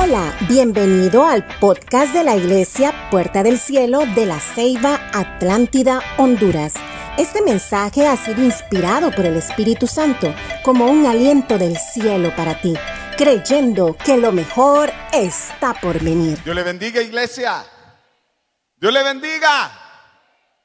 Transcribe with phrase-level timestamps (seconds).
[0.00, 6.74] Hola, bienvenido al podcast de la Iglesia Puerta del Cielo de la Ceiba Atlántida, Honduras.
[7.18, 10.32] Este mensaje ha sido inspirado por el Espíritu Santo
[10.62, 12.74] como un aliento del cielo para ti,
[13.16, 16.40] creyendo que lo mejor está por venir.
[16.44, 17.66] Dios le bendiga, iglesia.
[18.76, 19.72] Dios le bendiga.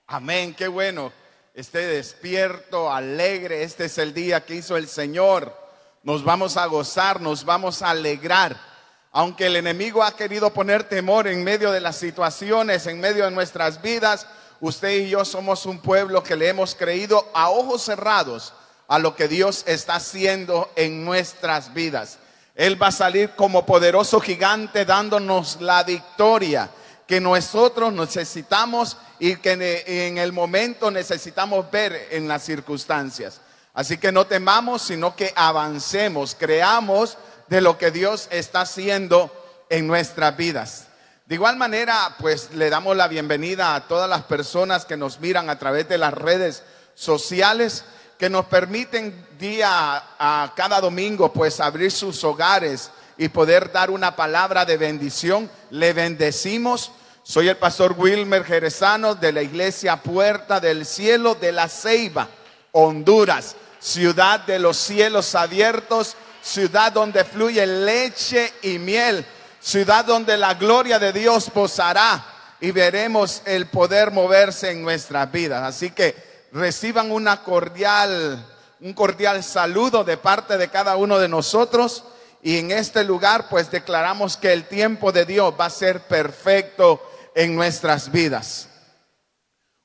[0.06, 1.12] Amén, qué bueno.
[1.56, 3.64] Esté despierto, alegre.
[3.64, 5.58] Este es el día que hizo el Señor.
[6.04, 8.73] Nos vamos a gozar, nos vamos a alegrar
[9.14, 13.32] aunque el enemigo ha querido poner temor en medio de las situaciones, en medio de
[13.32, 14.26] nuestras vidas,
[14.60, 18.54] usted y yo somos un pueblo que le hemos creído a ojos cerrados
[18.88, 22.18] a lo que Dios está haciendo en nuestras vidas.
[22.56, 26.72] Él va a salir como poderoso gigante dándonos la victoria
[27.06, 33.42] que nosotros necesitamos y que en el momento necesitamos ver en las circunstancias.
[33.76, 37.18] Así que no temamos, sino que avancemos, creamos
[37.54, 39.32] de lo que Dios está haciendo
[39.70, 40.88] en nuestras vidas.
[41.28, 45.52] De igual manera, pues le damos la bienvenida a todas las personas que nos miran
[45.52, 46.64] a través de las redes
[46.96, 47.86] sociales,
[48.18, 54.16] que nos permiten día a cada domingo, pues abrir sus hogares y poder dar una
[54.16, 55.48] palabra de bendición.
[55.70, 56.92] Le bendecimos.
[57.22, 62.30] Soy el pastor Wilmer Jerezano de la iglesia Puerta del Cielo de la Ceiba,
[62.72, 69.26] Honduras, ciudad de los cielos abiertos ciudad donde fluye leche y miel,
[69.62, 72.24] ciudad donde la gloria de Dios posará
[72.60, 75.64] y veremos el poder moverse en nuestras vidas.
[75.64, 76.16] Así que
[76.52, 78.46] reciban una cordial,
[78.82, 82.04] un cordial saludo de parte de cada uno de nosotros.
[82.42, 87.02] Y en este lugar pues declaramos que el tiempo de Dios va a ser perfecto
[87.36, 88.68] en nuestras vidas.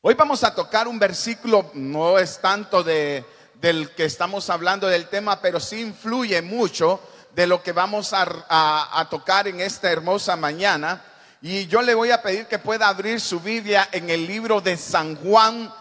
[0.00, 3.25] Hoy vamos a tocar un versículo, no es tanto de,
[3.61, 7.01] del que estamos hablando del tema, pero sí influye mucho
[7.34, 11.03] de lo que vamos a, tocar en esta hermosa mañana.
[11.41, 14.77] Y yo le voy a pedir que pueda abrir su Biblia en el libro de
[14.77, 15.73] San Juan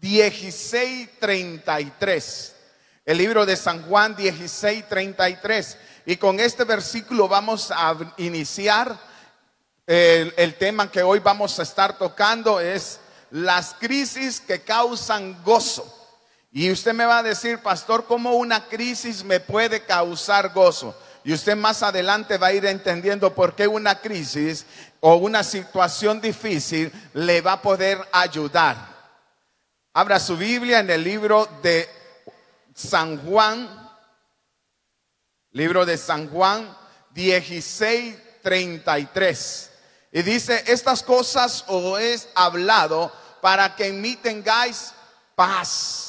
[0.00, 2.52] 16:33.
[3.04, 5.76] El libro de San Juan 16:33.
[6.06, 8.98] Y con este versículo vamos a iniciar
[9.86, 13.00] el, el tema que hoy vamos a estar tocando es
[13.30, 15.97] las crisis que causan gozo.
[16.50, 20.98] Y usted me va a decir, pastor, ¿cómo una crisis me puede causar gozo?
[21.24, 24.64] Y usted más adelante va a ir entendiendo por qué una crisis
[25.00, 28.96] o una situación difícil le va a poder ayudar.
[29.92, 31.86] Abra su Biblia en el libro de
[32.74, 33.90] San Juan,
[35.50, 36.74] libro de San Juan
[37.14, 39.68] 16:33.
[40.12, 44.94] Y dice, estas cosas os he hablado para que en mí tengáis
[45.34, 46.07] paz.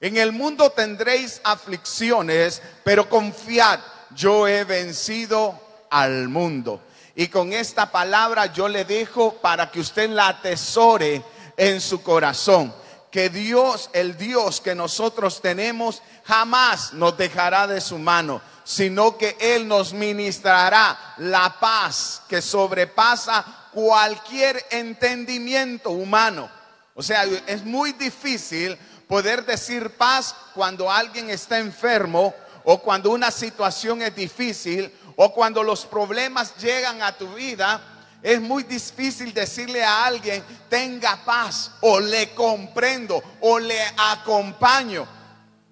[0.00, 3.80] En el mundo tendréis aflicciones, pero confiad,
[4.14, 5.60] yo he vencido
[5.90, 6.80] al mundo.
[7.16, 11.20] Y con esta palabra yo le dejo para que usted la atesore
[11.56, 12.72] en su corazón.
[13.10, 19.36] Que Dios, el Dios que nosotros tenemos, jamás nos dejará de su mano, sino que
[19.40, 26.48] Él nos ministrará la paz que sobrepasa cualquier entendimiento humano.
[26.94, 28.78] O sea, es muy difícil
[29.08, 35.62] poder decir paz cuando alguien está enfermo o cuando una situación es difícil o cuando
[35.62, 37.80] los problemas llegan a tu vida.
[38.22, 45.06] Es muy difícil decirle a alguien, tenga paz o le comprendo o le acompaño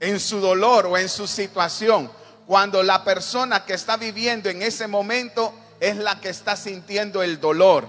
[0.01, 2.11] en su dolor o en su situación.
[2.47, 7.41] Cuando la persona que está viviendo en ese momento es la que está sintiendo el
[7.41, 7.87] dolor.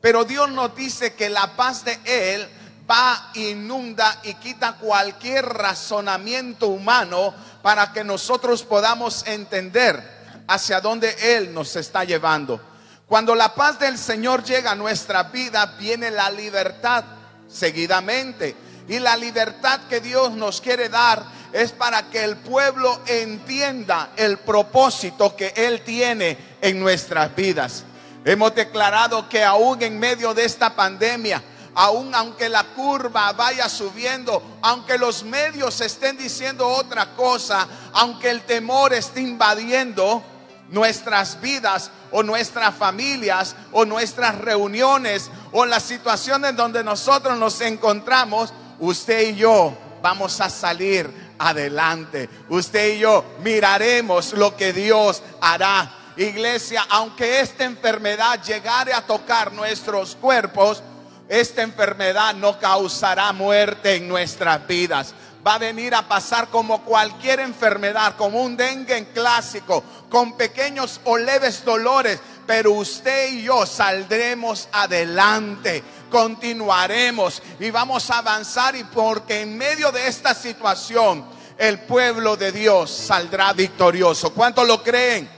[0.00, 2.48] Pero Dios nos dice que la paz de Él
[2.90, 10.02] va, inunda y quita cualquier razonamiento humano para que nosotros podamos entender
[10.48, 12.60] hacia dónde Él nos está llevando.
[13.06, 17.04] Cuando la paz del Señor llega a nuestra vida, viene la libertad
[17.48, 18.56] seguidamente.
[18.88, 21.22] Y la libertad que Dios nos quiere dar
[21.52, 27.84] es para que el pueblo entienda el propósito que Él tiene en nuestras vidas.
[28.24, 31.42] Hemos declarado que aún en medio de esta pandemia,
[31.74, 38.42] aun aunque la curva vaya subiendo, aunque los medios estén diciendo otra cosa, aunque el
[38.42, 40.22] temor esté invadiendo
[40.70, 48.52] nuestras vidas o nuestras familias o nuestras reuniones o las situaciones donde nosotros nos encontramos,
[48.78, 52.28] usted y yo vamos a salir adelante.
[52.48, 55.96] Usted y yo miraremos lo que Dios hará.
[56.16, 60.82] Iglesia, aunque esta enfermedad llegare a tocar nuestros cuerpos,
[61.30, 65.14] esta enfermedad no causará muerte en nuestras vidas.
[65.46, 71.16] Va a venir a pasar como cualquier enfermedad, como un dengue clásico, con pequeños o
[71.16, 72.18] leves dolores,
[72.48, 79.92] pero usted y yo saldremos adelante, continuaremos y vamos a avanzar y porque en medio
[79.92, 81.24] de esta situación
[81.56, 84.34] el pueblo de Dios saldrá victorioso.
[84.34, 85.30] ¿Cuántos lo creen?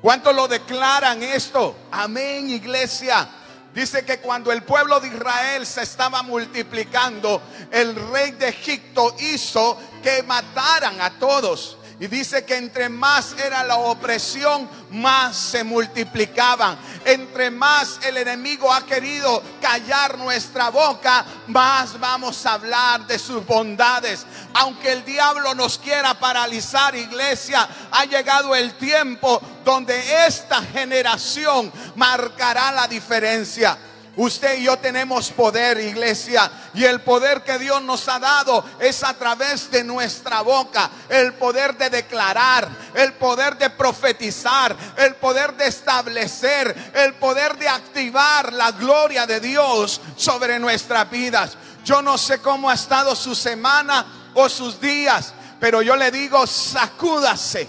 [0.00, 1.76] ¿Cuántos lo declaran esto?
[1.90, 3.28] Amén, iglesia.
[3.74, 7.40] Dice que cuando el pueblo de Israel se estaba multiplicando,
[7.70, 11.76] el rey de Egipto hizo que mataran a todos.
[12.00, 16.78] Y dice que entre más era la opresión, más se multiplicaban.
[17.04, 23.44] Entre más el enemigo ha querido callar nuestra boca, más vamos a hablar de sus
[23.44, 24.24] bondades.
[24.54, 32.72] Aunque el diablo nos quiera paralizar, iglesia, ha llegado el tiempo donde esta generación marcará
[32.72, 33.76] la diferencia.
[34.16, 36.50] Usted y yo tenemos poder, iglesia.
[36.74, 40.90] Y el poder que Dios nos ha dado es a través de nuestra boca.
[41.08, 47.68] El poder de declarar, el poder de profetizar, el poder de establecer, el poder de
[47.68, 51.56] activar la gloria de Dios sobre nuestras vidas.
[51.84, 54.04] Yo no sé cómo ha estado su semana
[54.34, 57.68] o sus días, pero yo le digo, sacúdase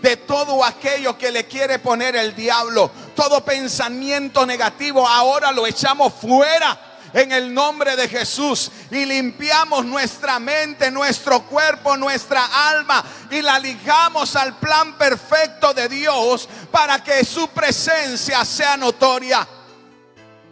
[0.00, 2.90] de todo aquello que le quiere poner el diablo.
[3.16, 6.78] Todo pensamiento negativo ahora lo echamos fuera
[7.14, 13.58] en el nombre de Jesús y limpiamos nuestra mente, nuestro cuerpo, nuestra alma y la
[13.58, 19.48] ligamos al plan perfecto de Dios para que su presencia sea notoria.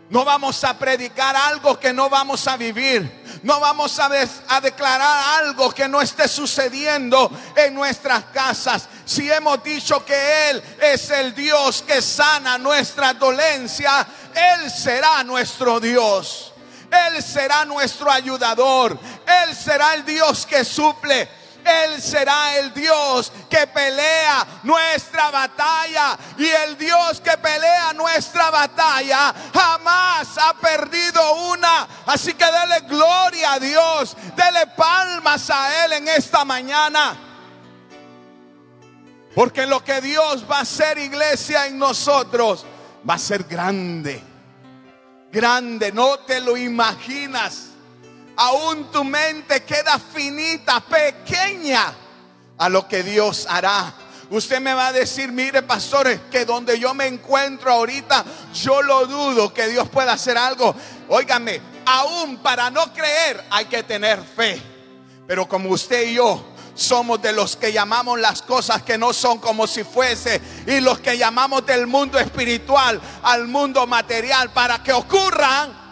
[0.09, 3.24] No vamos a predicar algo que no vamos a vivir.
[3.45, 4.09] No vamos a,
[4.63, 8.89] declarar algo que no esté sucediendo en nuestras casas.
[9.05, 15.79] Si hemos dicho que Él es el Dios que sana nuestra dolencia, Él será nuestro
[15.79, 16.55] Dios.
[16.91, 18.99] Él será nuestro ayudador.
[19.27, 21.29] Él será el Dios que suple.
[21.65, 26.17] Él será el Dios que pelea nuestra batalla.
[26.39, 31.89] Y el Dios que pelea nuestra batalla jamás ha perdido una.
[32.07, 34.17] Así que dele gloria a Dios.
[34.37, 37.17] Dele palmas a Él en esta mañana.
[39.35, 42.65] Porque lo que Dios va a hacer, iglesia, en nosotros
[43.09, 44.23] va a ser grande.
[45.33, 47.74] Grande, no te lo imaginas
[48.37, 51.93] aún tu mente queda finita, pequeña
[52.59, 53.93] a lo que Dios hará.
[54.31, 59.07] Usted me va a decir, mire pastores, que donde yo me encuentro ahorita, yo lo
[59.07, 60.75] dudo que Dios pueda hacer algo.
[61.09, 64.61] Óigame, aún para no creer hay que tener fe.
[65.27, 66.45] Pero como usted y yo
[66.75, 70.99] somos de los que llamamos las cosas que no son como si fuese y los
[70.99, 75.84] que llamamos del mundo espiritual al mundo material para que ocurran,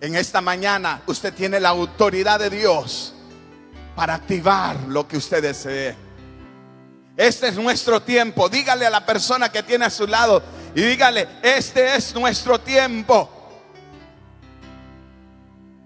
[0.00, 3.12] en esta mañana usted tiene la autoridad de Dios
[3.94, 5.94] para activar lo que usted desee.
[7.16, 8.48] Este es nuestro tiempo.
[8.48, 10.42] Dígale a la persona que tiene a su lado
[10.74, 13.28] y dígale, este es nuestro tiempo.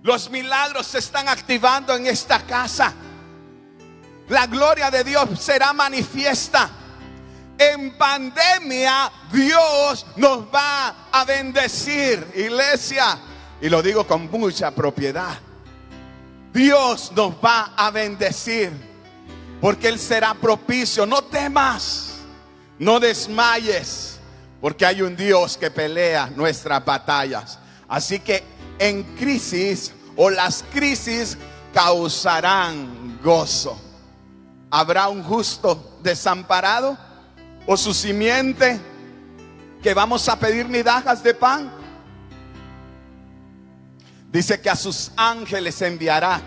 [0.03, 2.93] Los milagros se están activando en esta casa.
[4.29, 6.71] La gloria de Dios será manifiesta.
[7.59, 13.19] En pandemia Dios nos va a bendecir, iglesia.
[13.61, 15.39] Y lo digo con mucha propiedad.
[16.53, 18.71] Dios nos va a bendecir
[19.61, 21.07] porque Él será propicio.
[21.07, 22.17] No temas,
[22.79, 24.19] no desmayes,
[24.61, 27.59] porque hay un Dios que pelea nuestras batallas.
[27.89, 28.45] Así que
[28.79, 31.37] en crisis o las crisis
[31.73, 33.81] causarán gozo.
[34.71, 36.97] ¿Habrá un justo desamparado
[37.67, 38.81] o su simiente
[39.83, 41.84] que vamos a pedir migajas de pan?
[44.35, 46.41] Dice que a sus ángeles enviará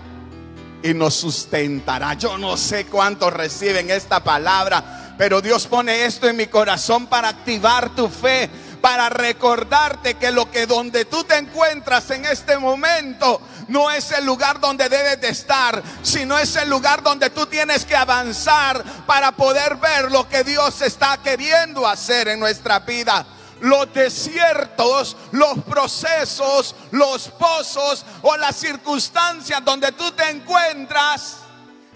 [0.83, 2.15] y nos sustentará.
[2.15, 7.29] Yo no sé cuántos reciben esta palabra, pero Dios pone esto en mi corazón para
[7.29, 8.49] activar tu fe,
[8.81, 13.39] para recordarte que lo que donde tú te encuentras en este momento
[13.69, 17.85] no es el lugar donde debes de estar, sino es el lugar donde tú tienes
[17.85, 23.25] que avanzar para poder ver lo que Dios está queriendo hacer en nuestra vida
[23.61, 31.37] los desiertos, los procesos, los pozos o las circunstancias donde tú te encuentras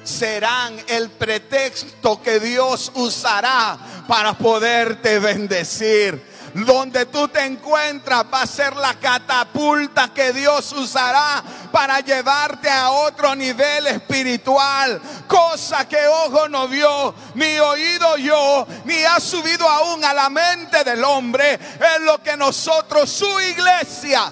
[0.03, 3.77] serán el pretexto que Dios usará
[4.07, 11.43] para poderte bendecir donde tú te encuentras va a ser la catapulta que Dios usará
[11.71, 15.01] para llevarte a otro nivel espiritual.
[15.27, 20.83] Cosa que ojo no vio, ni oído yo, ni ha subido aún a la mente
[20.83, 21.53] del hombre.
[21.53, 24.31] Es lo que nosotros, su iglesia,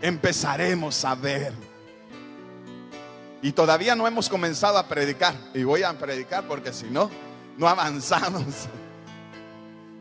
[0.00, 1.52] empezaremos a ver.
[3.42, 5.34] Y todavía no hemos comenzado a predicar.
[5.54, 7.10] Y voy a predicar porque si no,
[7.56, 8.44] no avanzamos.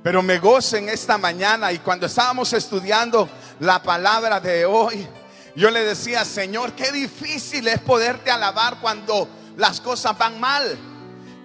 [0.05, 3.27] Pero me gozo en esta mañana y cuando estábamos estudiando
[3.59, 5.07] la palabra de hoy,
[5.55, 10.77] yo le decía, Señor, qué difícil es poderte alabar cuando las cosas van mal.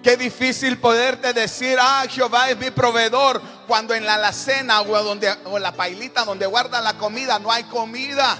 [0.03, 5.35] Qué difícil poderte decir, ah, Jehová es mi proveedor, cuando en la alacena o, donde,
[5.45, 8.37] o la pailita donde guarda la comida no hay comida.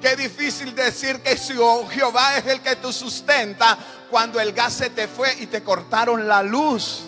[0.00, 3.76] Qué difícil decir que Jehová es el que tú sustenta
[4.08, 7.07] cuando el gas se te fue y te cortaron la luz.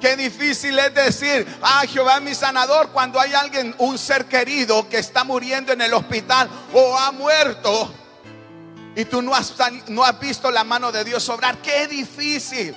[0.00, 4.88] Qué difícil es decir, ah, Jehová es mi sanador cuando hay alguien, un ser querido
[4.88, 7.92] que está muriendo en el hospital o ha muerto
[8.96, 9.54] y tú no has,
[10.20, 11.58] visto la mano de Dios obrar.
[11.58, 12.74] Qué difícil.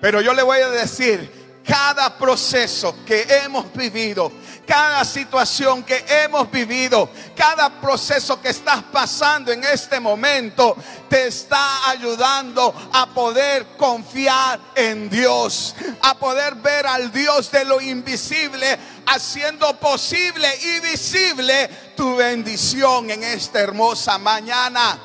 [0.00, 4.30] Pero yo le voy a decir, cada proceso que hemos vivido,
[4.66, 10.76] cada situación que hemos vivido, cada proceso que estás pasando en este momento,
[11.08, 17.80] te está ayudando a poder confiar en Dios, a poder ver al Dios de lo
[17.80, 24.98] invisible, haciendo posible y visible tu bendición en esta hermosa mañana.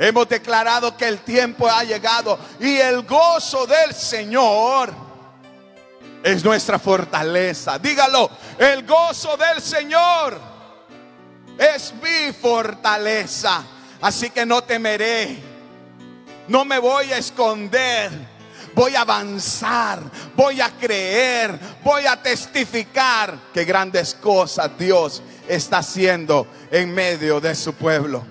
[0.00, 5.07] Hemos declarado que el tiempo ha llegado y el gozo del Señor
[6.22, 7.78] es nuestra fortaleza.
[7.78, 10.38] Dígalo, el gozo del Señor
[11.58, 13.64] es mi fortaleza.
[14.00, 15.38] Así que no temeré,
[16.48, 18.38] no me voy a esconder.
[18.74, 20.00] Voy a avanzar,
[20.36, 27.56] voy a creer, voy a testificar que grandes cosas Dios está haciendo en medio de
[27.56, 28.24] su pueblo.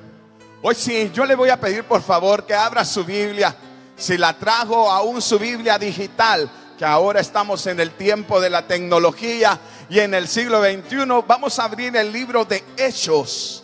[0.62, 3.54] Hoy sí, yo le voy a pedir por favor que abra su Biblia.
[3.98, 8.68] Si la trajo aún su Biblia digital, que ahora estamos en el tiempo de la
[8.68, 13.64] tecnología y en el siglo XXI, vamos a abrir el libro de Hechos.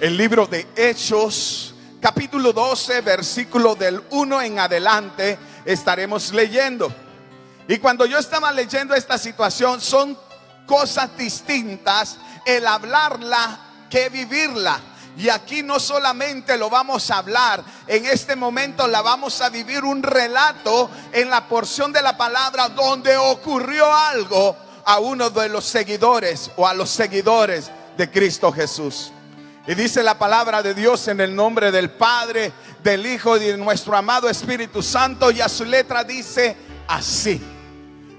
[0.00, 6.92] El libro de Hechos, capítulo 12, versículo del 1 en adelante, estaremos leyendo.
[7.68, 10.18] Y cuando yo estaba leyendo esta situación, son
[10.66, 14.80] cosas distintas el hablarla que vivirla.
[15.16, 19.84] Y aquí no solamente lo vamos a hablar, en este momento la vamos a vivir
[19.84, 25.64] un relato en la porción de la palabra donde ocurrió algo a uno de los
[25.64, 29.12] seguidores o a los seguidores de Cristo Jesús.
[29.66, 32.52] Y dice la palabra de Dios en el nombre del Padre,
[32.82, 35.30] del Hijo y de nuestro amado Espíritu Santo.
[35.30, 36.54] Y a su letra dice
[36.86, 37.40] así.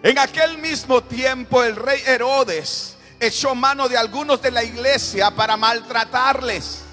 [0.02, 5.56] En aquel mismo tiempo el rey Herodes echó mano de algunos de la iglesia para
[5.56, 6.85] maltratarles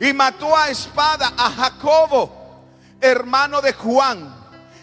[0.00, 2.62] y mató a espada a Jacobo,
[3.00, 4.34] hermano de Juan.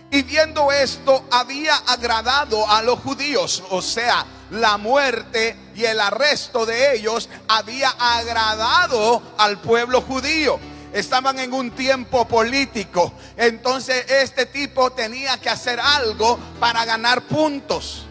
[0.09, 6.65] Y viendo esto, había agradado a los judíos, o sea, la muerte y el arresto
[6.65, 10.59] de ellos había agradado al pueblo judío.
[10.91, 18.05] Estaban en un tiempo político, entonces este tipo tenía que hacer algo para ganar puntos.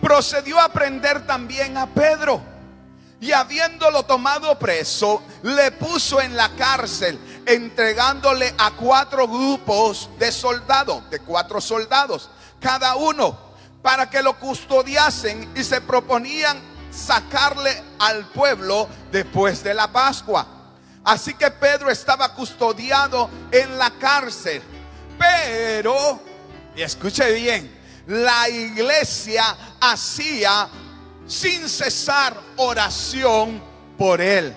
[0.00, 2.49] Procedió a prender también a Pedro
[3.20, 11.08] y habiéndolo tomado preso, le puso en la cárcel, entregándole a cuatro grupos de soldados,
[11.10, 13.38] de cuatro soldados, cada uno,
[13.82, 16.60] para que lo custodiasen y se proponían
[16.90, 20.46] sacarle al pueblo después de la Pascua.
[21.04, 24.62] Así que Pedro estaba custodiado en la cárcel.
[25.18, 26.20] Pero,
[26.74, 30.68] y escuche bien, la iglesia hacía
[31.30, 33.62] sin cesar oración
[33.96, 34.52] por él.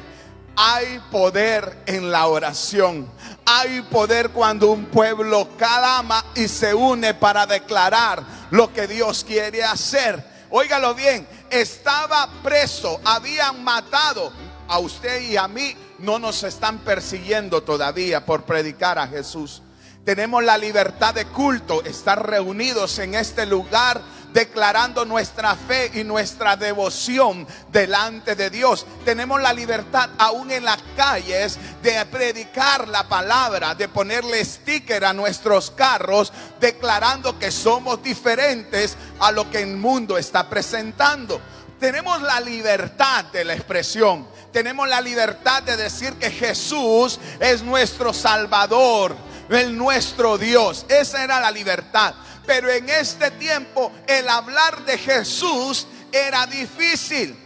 [0.56, 3.08] Hay poder en la oración.
[3.46, 9.63] Hay poder cuando un pueblo calama y se une para declarar lo que Dios quiere
[9.63, 10.24] hacer.
[10.50, 14.32] Óigalo bien, estaba preso, habían matado
[14.68, 15.75] a usted y a mí.
[16.00, 19.62] No nos están persiguiendo todavía por predicar a Jesús.
[20.03, 24.01] Tenemos la libertad de culto, estar reunidos en este lugar
[24.34, 28.86] declarando nuestra fe y nuestra devoción delante de Dios.
[29.06, 35.13] Tenemos la libertad aún en las calles de predicar la palabra, de ponerle sticker a
[35.13, 41.40] nuestros carros, declarando que somos diferentes a lo que el mundo está presentando.
[41.80, 44.28] Tenemos la libertad de la expresión.
[44.52, 49.16] Tenemos la libertad de decir que Jesús es nuestro Salvador,
[49.50, 50.86] el nuestro Dios.
[50.88, 52.13] Esa era la libertad.
[52.46, 57.38] Pero en este tiempo el hablar de Jesús era difícil.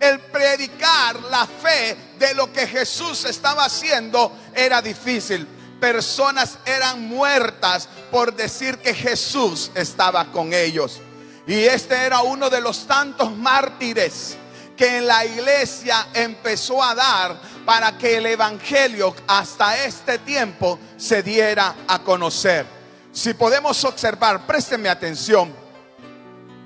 [0.00, 5.46] El predicar la fe de lo que Jesús estaba haciendo era difícil.
[5.80, 11.00] Personas eran muertas por decir que Jesús estaba con ellos.
[11.46, 14.36] Y este era uno de los tantos mártires
[14.76, 21.22] que en la iglesia empezó a dar para que el Evangelio hasta este tiempo se
[21.22, 22.77] diera a conocer.
[23.18, 25.52] Si podemos observar, présteme atención.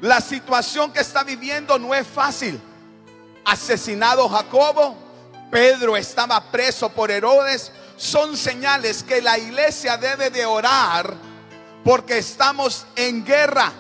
[0.03, 2.61] La situación que está viviendo no es fácil.
[3.43, 4.95] Asesinado Jacobo,
[5.51, 7.73] Pedro estaba preso por Herodes.
[7.97, 11.15] Son señales que la iglesia debe de orar
[11.83, 13.73] porque estamos en guerra.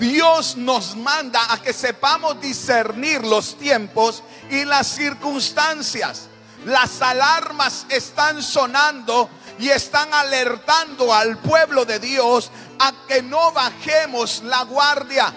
[0.00, 6.26] Dios nos manda a que sepamos discernir los tiempos y las circunstancias.
[6.64, 9.28] Las alarmas están sonando
[9.58, 15.32] y están alertando al pueblo de Dios a que no bajemos la guardia.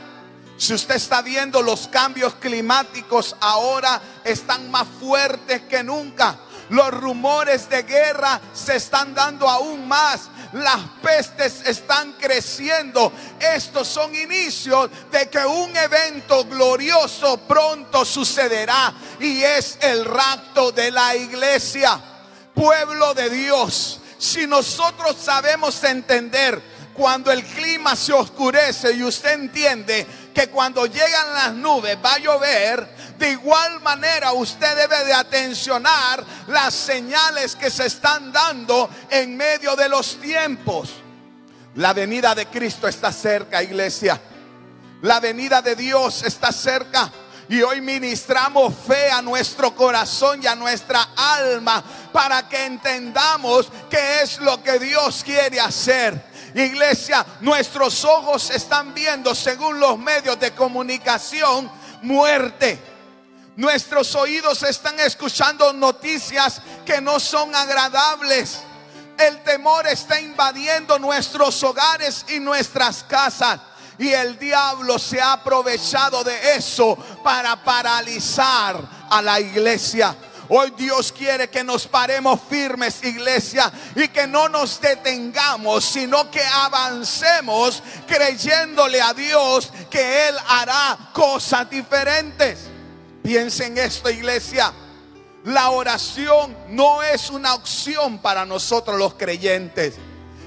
[0.57, 6.37] Si usted está viendo los cambios climáticos ahora están más fuertes que nunca.
[6.69, 13.11] Los rumores de guerra se están dando aún más las pestes están creciendo.
[13.39, 20.91] Estos son inicios de que un evento glorioso pronto sucederá y es el rapto de
[20.91, 21.99] la iglesia.
[22.53, 26.61] Pueblo de Dios, si nosotros sabemos entender
[26.93, 32.19] cuando el clima se oscurece y usted entiende que cuando llegan las nubes va a
[32.19, 32.87] llover,
[33.17, 39.75] de igual manera usted debe de atencionar las señales que se están dando en medio
[39.75, 40.91] de los tiempos.
[41.77, 44.21] La venida de Cristo está cerca, iglesia.
[45.01, 47.11] La venida de Dios está cerca.
[47.51, 54.21] Y hoy ministramos fe a nuestro corazón y a nuestra alma para que entendamos qué
[54.21, 56.31] es lo que Dios quiere hacer.
[56.55, 61.69] Iglesia, nuestros ojos están viendo, según los medios de comunicación,
[62.03, 62.79] muerte.
[63.57, 68.59] Nuestros oídos están escuchando noticias que no son agradables.
[69.17, 73.59] El temor está invadiendo nuestros hogares y nuestras casas.
[74.01, 78.75] Y el diablo se ha aprovechado de eso para paralizar
[79.07, 80.15] a la iglesia.
[80.49, 86.41] Hoy Dios quiere que nos paremos firmes, iglesia, y que no nos detengamos, sino que
[86.41, 92.57] avancemos creyéndole a Dios que Él hará cosas diferentes.
[93.21, 94.73] Piensen en esto, iglesia.
[95.43, 99.93] La oración no es una opción para nosotros los creyentes.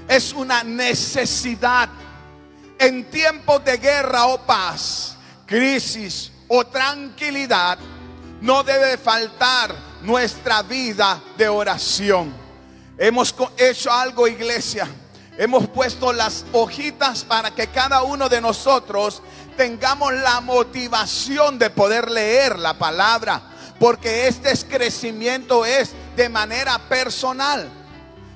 [0.09, 1.89] Es una necesidad.
[2.79, 7.79] En tiempos de guerra o paz, crisis o tranquilidad,
[8.41, 12.35] no debe faltar nuestra vida de oración.
[12.99, 14.89] Hemos hecho algo, iglesia.
[15.37, 19.21] Hemos puesto las hojitas para que cada uno de nosotros
[19.57, 23.43] tengamos la motivación de poder leer la palabra,
[23.81, 27.69] porque este crecimiento es de manera personal.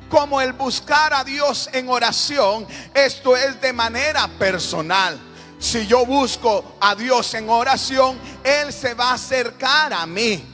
[0.08, 5.18] Como el buscar a Dios en oración, esto es de manera personal.
[5.58, 10.44] Si yo busco a Dios en oración, Él se va a acercar a mí.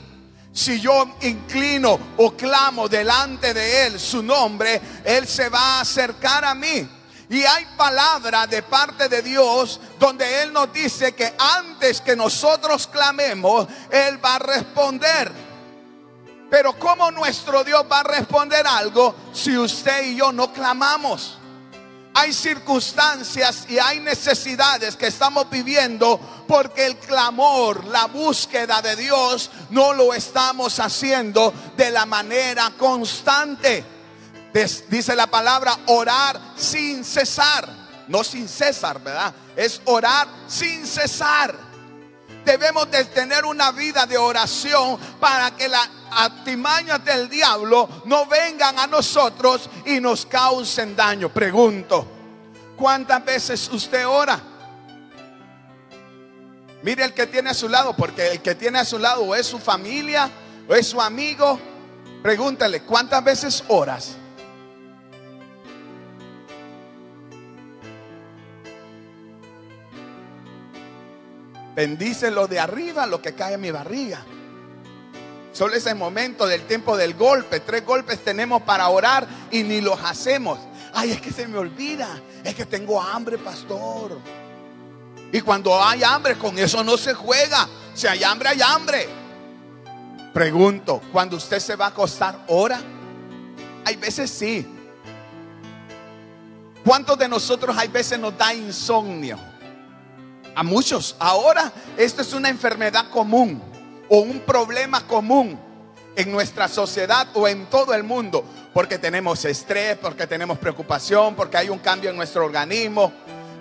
[0.51, 6.43] Si yo inclino o clamo delante de Él su nombre, Él se va a acercar
[6.43, 6.89] a mí.
[7.29, 12.87] Y hay palabra de parte de Dios donde Él nos dice que antes que nosotros
[12.87, 15.44] clamemos, Él va a responder.
[16.55, 21.37] Pero ¿cómo nuestro Dios va a responder algo si usted y yo no clamamos?
[22.13, 29.51] Hay circunstancias y hay necesidades que estamos viviendo porque el clamor, la búsqueda de Dios
[29.71, 33.83] no lo estamos haciendo de la manera constante
[34.87, 37.67] dice la palabra orar sin cesar.
[38.07, 39.33] No sin cesar, ¿verdad?
[39.57, 41.53] Es orar sin cesar.
[42.45, 48.79] Debemos de tener una vida de oración para que las artimañas del diablo no vengan
[48.79, 51.29] a nosotros y nos causen daño.
[51.29, 52.07] Pregunto,
[52.75, 54.41] ¿cuántas veces usted ora?
[56.81, 59.35] Mire el que tiene a su lado, porque el que tiene a su lado o
[59.35, 60.29] es su familia
[60.67, 61.59] o es su amigo.
[62.21, 64.15] Pregúntale, ¿cuántas veces oras?
[71.75, 74.23] Bendice lo de arriba, lo que cae en mi barriga.
[75.55, 77.61] Solo ese momento del tiempo del golpe.
[77.61, 80.59] Tres golpes tenemos para orar y ni los hacemos.
[80.93, 82.09] Ay, es que se me olvida.
[82.43, 84.19] Es que tengo hambre, pastor.
[85.31, 87.69] Y cuando hay hambre, con eso no se juega.
[87.93, 89.07] Si hay hambre, hay hambre.
[90.33, 92.81] Pregunto, cuando usted se va a acostar, ¿ora?
[93.85, 94.67] Hay veces sí.
[96.83, 99.39] ¿Cuántos de nosotros hay veces nos da insomnio?
[100.53, 101.15] A muchos.
[101.17, 103.74] Ahora esto es una enfermedad común
[104.09, 105.59] o un problema común
[106.15, 108.43] en nuestra sociedad o en todo el mundo.
[108.73, 113.11] Porque tenemos estrés, porque tenemos preocupación, porque hay un cambio en nuestro organismo.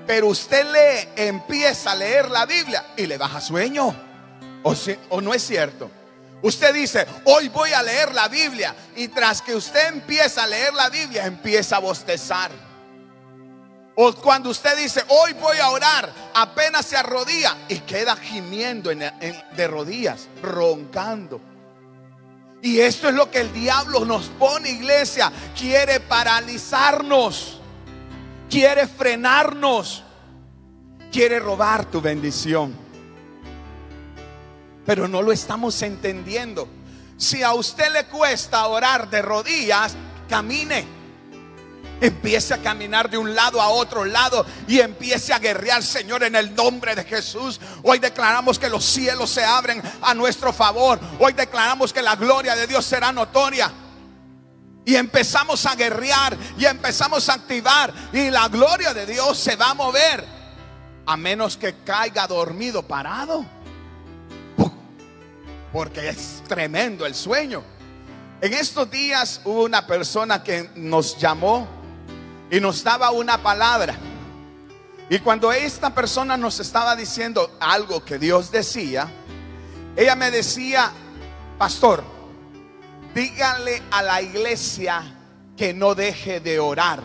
[0.07, 3.95] Pero usted lee, empieza a leer la Biblia y le baja sueño.
[4.63, 4.75] ¿O,
[5.11, 5.91] o no es cierto?
[6.43, 8.75] Usted dice, hoy voy a leer la Biblia.
[8.97, 12.51] Y tras que usted empieza a leer la Biblia, empieza a bostezar.
[13.97, 19.69] O cuando usted dice, hoy voy a orar, apenas se arrodilla y queda gimiendo de
[19.69, 21.41] rodillas, roncando.
[22.61, 25.31] Y esto es lo que el diablo nos pone, iglesia.
[25.57, 27.61] Quiere paralizarnos,
[28.51, 30.03] quiere frenarnos,
[31.13, 32.75] quiere robar tu bendición.
[34.87, 36.67] Pero no lo estamos entendiendo.
[37.17, 39.95] Si a usted le cuesta orar de rodillas,
[40.29, 41.04] camine.
[42.05, 46.37] Empiece a caminar de un lado a otro lado y empiece a guerrear, Señor, en
[46.37, 47.59] el nombre de Jesús.
[47.83, 51.01] Hoy declaramos que los cielos se abren a nuestro favor.
[51.19, 53.73] Hoy declaramos que la gloria de Dios será notoria.
[54.85, 59.71] Y empezamos a guerrear y empezamos a activar y la gloria de Dios se va
[59.71, 60.27] a mover.
[61.07, 63.47] A menos que caiga dormido parado
[65.73, 67.65] porque es tremendo el sueño.
[68.43, 71.74] En estos días hubo una persona que nos llamó
[72.55, 73.97] y nos daba una palabra.
[75.11, 79.11] Y cuando esta persona nos estaba diciendo algo que Dios decía,
[79.97, 80.93] ella me decía,
[81.59, 82.05] pastor,
[83.13, 85.03] díganle a la iglesia
[85.57, 87.01] que no deje de orar.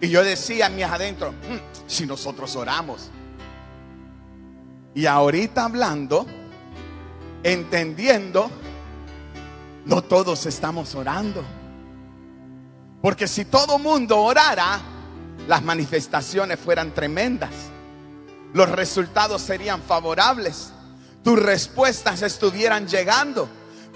[0.00, 3.10] Y yo decía mis adentro, hmm, si nosotros oramos.
[4.94, 6.26] Y ahorita hablando,
[7.42, 8.52] entendiendo,
[9.84, 11.42] no todos estamos orando.
[13.02, 14.80] Porque si todo mundo orara,
[15.48, 17.50] las manifestaciones fueran tremendas.
[18.54, 20.68] Los resultados serían favorables.
[21.24, 23.48] Tus respuestas estuvieran llegando.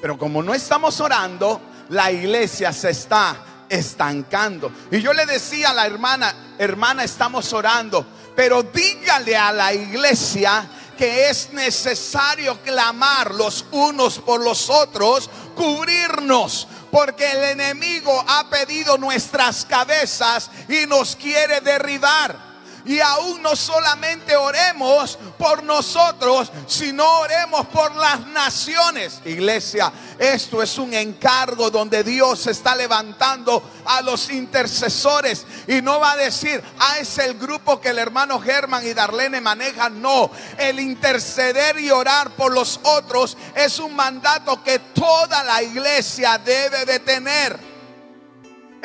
[0.02, 3.36] Pero como no estamos orando, la iglesia se está
[3.68, 4.72] estancando.
[4.90, 10.68] Y yo le decía a la hermana, hermana, estamos orando, pero dígale a la iglesia
[10.96, 16.66] que es necesario clamar los unos por los otros, cubrirnos,
[16.96, 22.45] porque el enemigo ha pedido nuestras cabezas y nos quiere derribar.
[22.86, 29.20] Y aún no solamente oremos por nosotros, sino oremos por las naciones.
[29.24, 36.12] Iglesia, esto es un encargo donde Dios está levantando a los intercesores y no va
[36.12, 40.00] a decir, ah, es el grupo que el hermano Germán y Darlene manejan.
[40.00, 46.38] No, el interceder y orar por los otros es un mandato que toda la iglesia
[46.38, 47.75] debe de tener.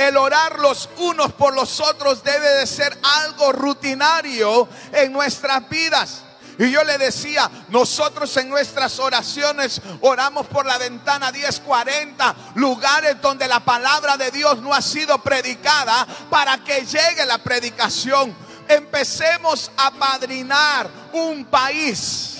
[0.01, 6.23] El orar los unos por los otros debe de ser algo rutinario en nuestras vidas.
[6.57, 13.47] Y yo le decía, nosotros en nuestras oraciones oramos por la ventana 1040, lugares donde
[13.47, 18.35] la palabra de Dios no ha sido predicada para que llegue la predicación.
[18.67, 22.39] Empecemos a padrinar un país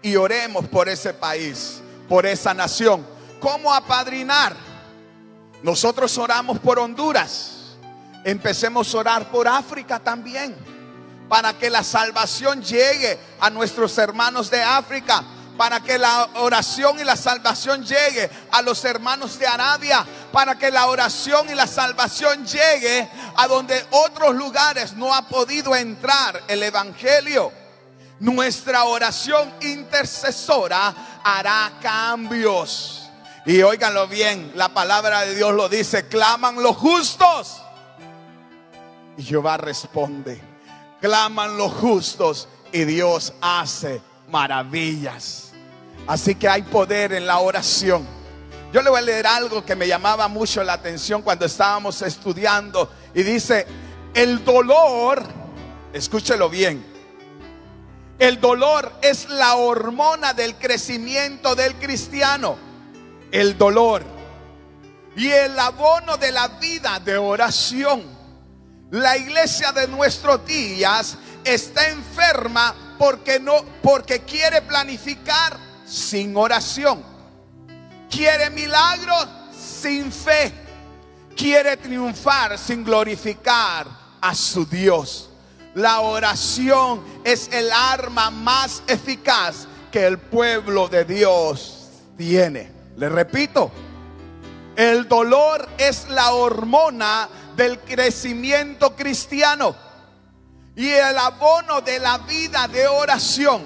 [0.00, 3.06] y oremos por ese país, por esa nación.
[3.38, 4.65] ¿Cómo apadrinar?
[5.62, 7.76] Nosotros oramos por Honduras.
[8.24, 10.56] Empecemos a orar por África también.
[11.28, 15.22] Para que la salvación llegue a nuestros hermanos de África.
[15.56, 20.06] Para que la oración y la salvación llegue a los hermanos de Arabia.
[20.32, 25.74] Para que la oración y la salvación llegue a donde otros lugares no ha podido
[25.74, 27.52] entrar el Evangelio.
[28.20, 33.05] Nuestra oración intercesora hará cambios.
[33.46, 37.62] Y óiganlo bien, la palabra de Dios lo dice, claman los justos.
[39.16, 40.40] Y Jehová responde,
[41.00, 45.52] claman los justos y Dios hace maravillas.
[46.08, 48.04] Así que hay poder en la oración.
[48.72, 52.90] Yo le voy a leer algo que me llamaba mucho la atención cuando estábamos estudiando.
[53.14, 53.64] Y dice,
[54.12, 55.22] el dolor,
[55.92, 56.84] escúchelo bien,
[58.18, 62.65] el dolor es la hormona del crecimiento del cristiano
[63.32, 64.02] el dolor
[65.16, 68.04] y el abono de la vida de oración.
[68.90, 77.02] La iglesia de nuestros días está enferma porque no porque quiere planificar sin oración.
[78.10, 80.52] Quiere milagros sin fe.
[81.36, 83.86] Quiere triunfar sin glorificar
[84.20, 85.30] a su Dios.
[85.74, 92.75] La oración es el arma más eficaz que el pueblo de Dios tiene.
[92.96, 93.70] Le repito,
[94.74, 99.76] el dolor es la hormona del crecimiento cristiano
[100.74, 103.62] y el abono de la vida de oración.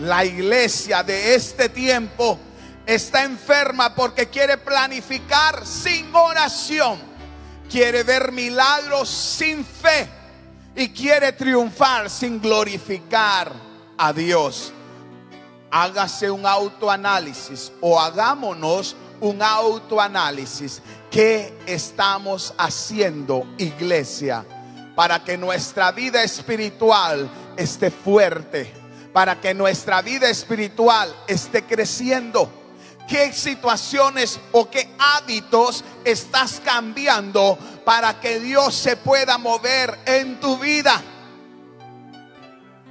[0.00, 2.38] La iglesia de este tiempo
[2.84, 6.98] está enferma porque quiere planificar sin oración,
[7.70, 10.08] quiere ver milagros sin fe
[10.74, 13.52] y quiere triunfar sin glorificar
[13.96, 14.72] a Dios
[15.70, 20.82] hágase un autoanálisis o hagámonos un autoanálisis.
[21.10, 24.44] ¿Qué estamos haciendo, iglesia,
[24.94, 28.72] para que nuestra vida espiritual esté fuerte,
[29.12, 32.50] para que nuestra vida espiritual esté creciendo.
[33.08, 40.58] ¿Qué situaciones o qué hábitos estás cambiando para que Dios se pueda mover en tu
[40.58, 41.00] vida?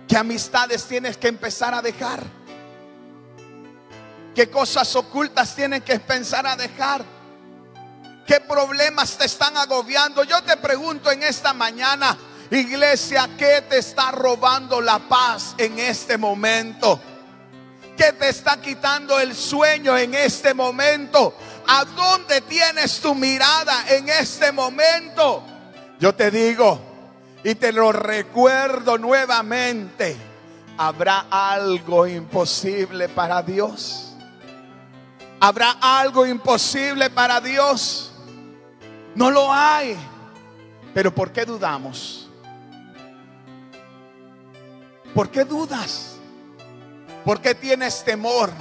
[0.07, 2.23] ¿Qué amistades tienes que empezar a dejar?
[4.35, 7.05] ¿Qué cosas ocultas tienes que empezar a dejar?
[8.27, 10.25] ¿Qué problemas te están agobiando?
[10.25, 12.17] Yo te pregunto en esta mañana,
[12.51, 16.99] iglesia, ¿qué te está robando la paz en este momento?
[17.95, 21.33] ¿Qué te está quitando el sueño en este momento?
[21.67, 25.43] ¿A dónde tienes tu mirada en este momento?
[25.97, 26.81] Yo te digo
[27.41, 30.17] y te lo recuerdo nuevamente.
[30.77, 34.14] ¿Habrá algo imposible para Dios?
[35.39, 38.11] ¿Habrá algo imposible para Dios?
[39.15, 39.97] No lo hay.
[40.93, 42.29] Pero ¿por qué dudamos?
[45.13, 46.15] ¿Por qué dudas?
[47.23, 48.51] ¿Por qué tienes temor?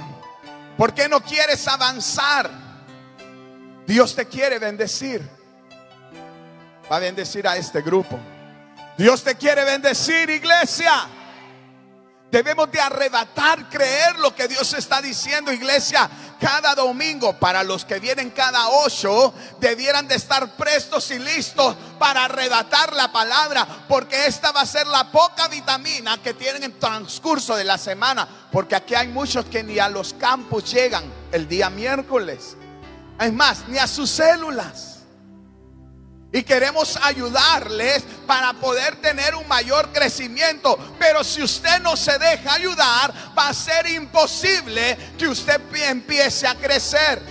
[0.77, 2.49] ¿Por qué no quieres avanzar?
[3.85, 5.27] Dios te quiere bendecir.
[6.91, 8.19] Va a bendecir a este grupo.
[8.97, 11.07] Dios te quiere bendecir, iglesia.
[12.31, 16.09] Debemos de arrebatar, creer lo que Dios está diciendo, iglesia.
[16.39, 22.25] Cada domingo, para los que vienen cada ocho, debieran de estar prestos y listos para
[22.25, 27.55] arrebatar la palabra, porque esta va a ser la poca vitamina que tienen en transcurso
[27.55, 31.69] de la semana, porque aquí hay muchos que ni a los campos llegan el día
[31.69, 32.57] miércoles.
[33.19, 34.94] Es más, ni a sus células.
[36.35, 40.77] Y queremos ayudarles para poder tener un mayor crecimiento.
[40.99, 46.55] Pero si usted no se deja ayudar, va a ser imposible que usted empiece a
[46.55, 47.21] crecer.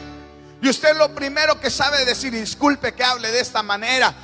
[0.63, 4.15] Y usted lo primero que sabe decir, disculpe que hable de esta manera.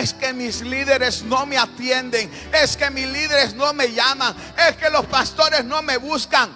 [0.00, 2.28] Es que mis líderes no me atienden.
[2.52, 4.34] Es que mis líderes no me llaman.
[4.68, 6.50] Es que los pastores no me buscan.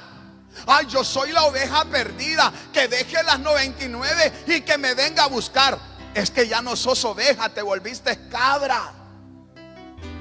[0.67, 2.53] Ay, yo soy la oveja perdida.
[2.73, 5.79] Que deje las 99 y que me venga a buscar.
[6.18, 8.92] Es que ya no sos oveja, te volviste cabra.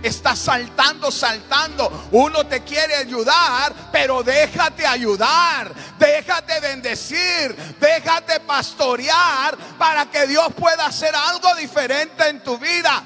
[0.03, 2.09] Estás saltando, saltando.
[2.11, 5.73] Uno te quiere ayudar, pero déjate ayudar.
[5.97, 7.55] Déjate bendecir.
[7.79, 13.03] Déjate pastorear para que Dios pueda hacer algo diferente en tu vida.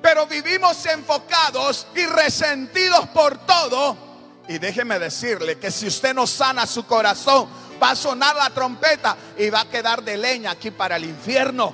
[0.00, 3.98] Pero vivimos enfocados y resentidos por todo.
[4.48, 7.50] Y déjeme decirle que si usted no sana su corazón,
[7.82, 11.72] va a sonar la trompeta y va a quedar de leña aquí para el infierno.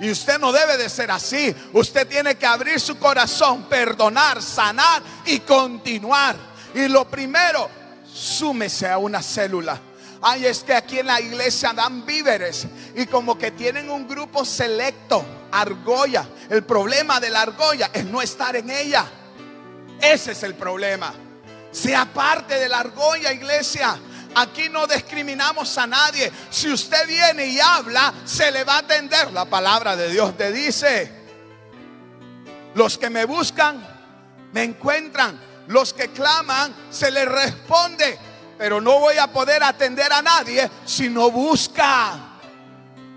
[0.00, 1.54] Y usted no debe de ser así.
[1.72, 6.36] Usted tiene que abrir su corazón, perdonar, sanar y continuar.
[6.74, 7.68] Y lo primero,
[8.12, 9.80] súmese a una célula.
[10.20, 14.44] Ay, es que aquí en la iglesia dan víveres y como que tienen un grupo
[14.44, 16.26] selecto, argolla.
[16.48, 19.04] El problema de la argolla es no estar en ella.
[20.00, 21.12] Ese es el problema.
[21.70, 23.98] Sea parte de la argolla, iglesia.
[24.34, 26.30] Aquí no discriminamos a nadie.
[26.50, 29.32] Si usted viene y habla, se le va a atender.
[29.32, 31.10] La palabra de Dios te dice,
[32.74, 33.86] los que me buscan,
[34.52, 35.40] me encuentran.
[35.68, 38.18] Los que claman, se les responde.
[38.58, 42.34] Pero no voy a poder atender a nadie si no busca.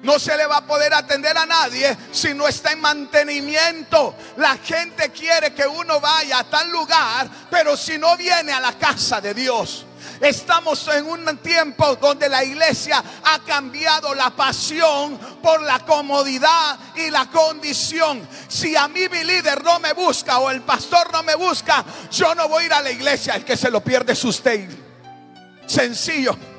[0.04, 4.16] No se le va a poder atender a nadie si no está en mantenimiento.
[4.38, 8.74] La gente quiere que uno vaya a tal lugar, pero si no viene a la
[8.74, 9.86] casa de Dios,
[10.22, 17.10] Estamos en un tiempo donde la iglesia ha cambiado la pasión por la comodidad y
[17.10, 18.28] la condición.
[18.48, 22.34] Si a mí mi líder no me busca o el pastor no me busca, yo
[22.36, 23.36] no voy a ir a la iglesia.
[23.36, 24.70] El que se lo pierde es usted.
[25.66, 26.57] Sencillo.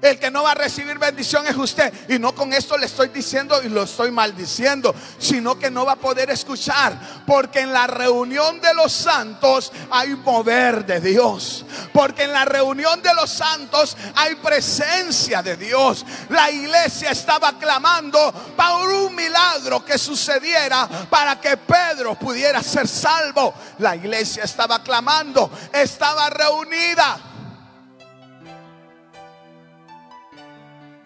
[0.00, 1.92] El que no va a recibir bendición es usted.
[2.08, 5.92] Y no con esto le estoy diciendo y lo estoy maldiciendo, sino que no va
[5.92, 7.24] a poder escuchar.
[7.26, 11.64] Porque en la reunión de los santos hay mover de Dios.
[11.92, 16.06] Porque en la reunión de los santos hay presencia de Dios.
[16.28, 23.52] La iglesia estaba clamando por un milagro que sucediera para que Pedro pudiera ser salvo.
[23.78, 27.27] La iglesia estaba clamando, estaba reunida.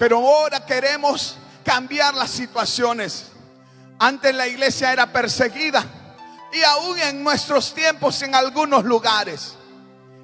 [0.03, 3.27] Pero ahora queremos cambiar las situaciones.
[4.01, 5.87] Antes la iglesia era perseguida
[6.53, 9.55] y aún en nuestros tiempos en algunos lugares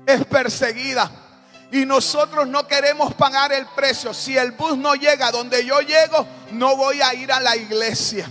[0.05, 1.09] es perseguida.
[1.71, 4.12] Y nosotros no queremos pagar el precio.
[4.12, 8.29] Si el bus no llega donde yo llego, no voy a ir a la iglesia.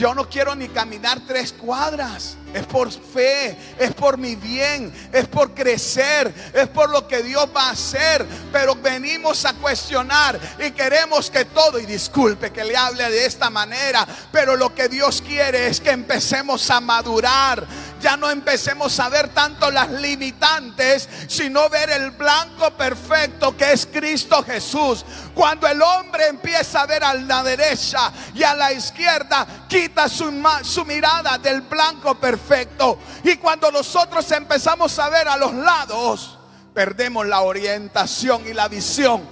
[0.00, 2.38] Yo no quiero ni caminar tres cuadras.
[2.54, 7.46] Es por fe, es por mi bien, es por crecer, es por lo que Dios
[7.54, 8.24] va a hacer.
[8.50, 13.50] Pero venimos a cuestionar y queremos que todo, y disculpe que le hable de esta
[13.50, 17.66] manera, pero lo que Dios quiere es que empecemos a madurar.
[18.00, 23.86] Ya no empecemos a ver tanto las limitantes, sino ver el blanco perfecto que es
[23.86, 25.04] Cristo Jesús.
[25.34, 30.32] Cuando el hombre empieza a ver a la derecha y a la izquierda, quita su,
[30.62, 32.98] su mirada del blanco perfecto.
[33.22, 36.38] Y cuando nosotros empezamos a ver a los lados,
[36.72, 39.22] perdemos la orientación y la visión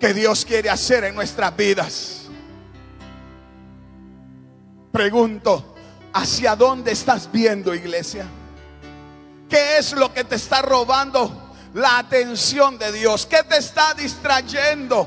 [0.00, 2.22] que Dios quiere hacer en nuestras vidas.
[4.92, 5.75] Pregunto,
[6.16, 8.26] ¿hacia dónde estás viendo, iglesia?
[9.50, 13.26] ¿Qué es lo que te está robando la atención de Dios?
[13.26, 15.06] ¿Qué te está distrayendo?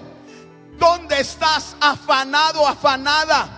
[0.78, 3.56] ¿Dónde estás afanado, afanada?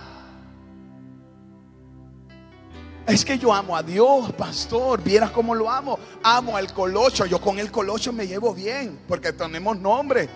[3.06, 5.02] Es que yo amo a Dios, pastor.
[5.02, 5.98] Vieras cómo lo amo.
[6.22, 7.26] Amo al colocho.
[7.26, 10.28] Yo con el colocho me llevo bien porque tenemos nombre.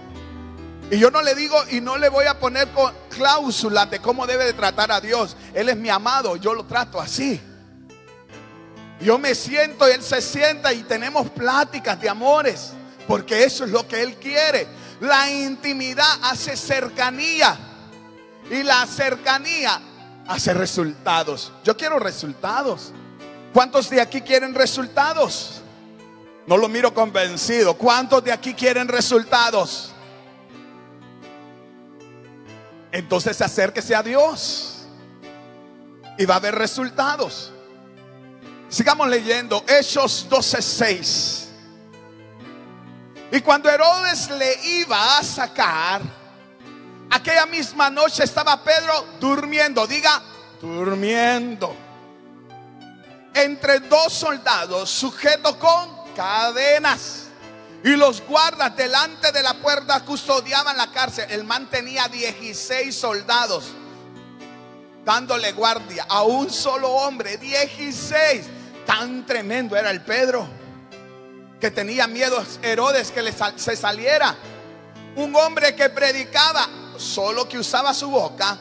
[0.91, 2.69] Y yo no le digo y no le voy a poner
[3.11, 5.37] cláusulas de cómo debe de tratar a Dios.
[5.53, 7.41] Él es mi amado, yo lo trato así.
[9.01, 12.73] Yo me siento él se sienta y tenemos pláticas de amores,
[13.07, 14.67] porque eso es lo que él quiere.
[15.01, 17.59] La intimidad hace cercanía
[18.51, 19.81] y la cercanía
[20.27, 21.53] hace resultados.
[21.65, 22.93] Yo quiero resultados.
[23.53, 25.63] ¿Cuántos de aquí quieren resultados?
[26.47, 27.75] No lo miro convencido.
[27.75, 29.93] ¿Cuántos de aquí quieren resultados?
[32.97, 34.87] Entonces acérquese a Dios
[36.17, 37.53] y va a haber resultados.
[38.71, 41.49] Sigamos leyendo Hechos 12:6.
[43.33, 46.01] Y cuando Herodes le iba a sacar,
[47.11, 50.23] aquella misma noche estaba Pedro durmiendo, diga,
[50.63, 51.77] durmiendo,
[53.35, 57.26] entre dos soldados sujetos con cadenas.
[57.85, 61.31] Y los guardas delante de la puerta custodiaban la cárcel.
[61.31, 63.65] El man tenía 16 soldados
[65.05, 67.39] dándole guardia a un solo hombre.
[67.39, 68.45] 16.
[68.85, 70.49] Tan tremendo era el Pedro
[71.61, 74.37] que tenía miedo Herodes que le se saliera.
[75.17, 78.59] Un hombre que predicaba, solo que usaba su boca,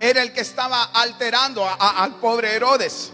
[0.00, 3.12] era el que estaba alterando al pobre Herodes.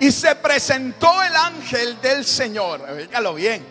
[0.00, 3.66] Y se presentó el ángel del Señor, oígalo bien.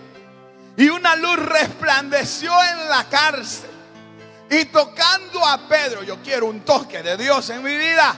[0.75, 3.69] Y una luz resplandeció en la cárcel.
[4.49, 8.15] Y tocando a Pedro, yo quiero un toque de Dios en mi vida,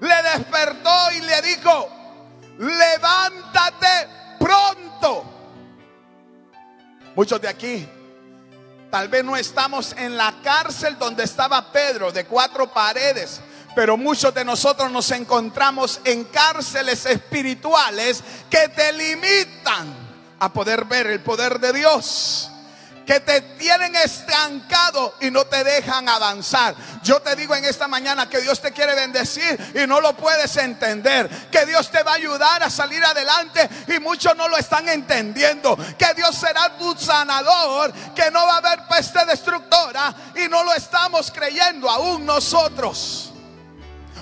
[0.00, 1.88] le despertó y le dijo,
[2.58, 5.24] levántate pronto.
[7.14, 7.88] Muchos de aquí,
[8.90, 13.40] tal vez no estamos en la cárcel donde estaba Pedro, de cuatro paredes,
[13.74, 19.94] pero muchos de nosotros nos encontramos en cárceles espirituales que te limitan
[20.38, 22.50] a poder ver el poder de Dios
[23.10, 26.76] que te tienen estancado y no te dejan avanzar.
[27.02, 30.56] Yo te digo en esta mañana que Dios te quiere bendecir y no lo puedes
[30.58, 31.28] entender.
[31.50, 35.76] Que Dios te va a ayudar a salir adelante y muchos no lo están entendiendo.
[35.98, 40.72] Que Dios será tu sanador, que no va a haber peste destructora y no lo
[40.72, 43.29] estamos creyendo aún nosotros.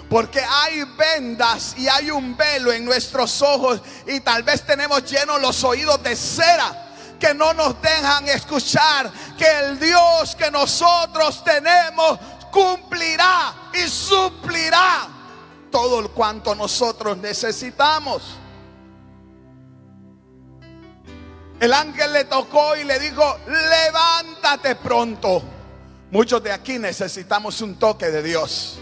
[0.09, 5.41] Porque hay vendas y hay un velo en nuestros ojos y tal vez tenemos llenos
[5.41, 6.87] los oídos de cera
[7.21, 12.19] que no nos dejan escuchar que el Dios que nosotros tenemos
[12.51, 15.09] cumplirá y suplirá
[15.71, 18.23] todo el cuanto nosotros necesitamos.
[21.61, 25.43] El ángel le tocó y le dijo, levántate pronto.
[26.11, 28.79] Muchos de aquí necesitamos un toque de Dios.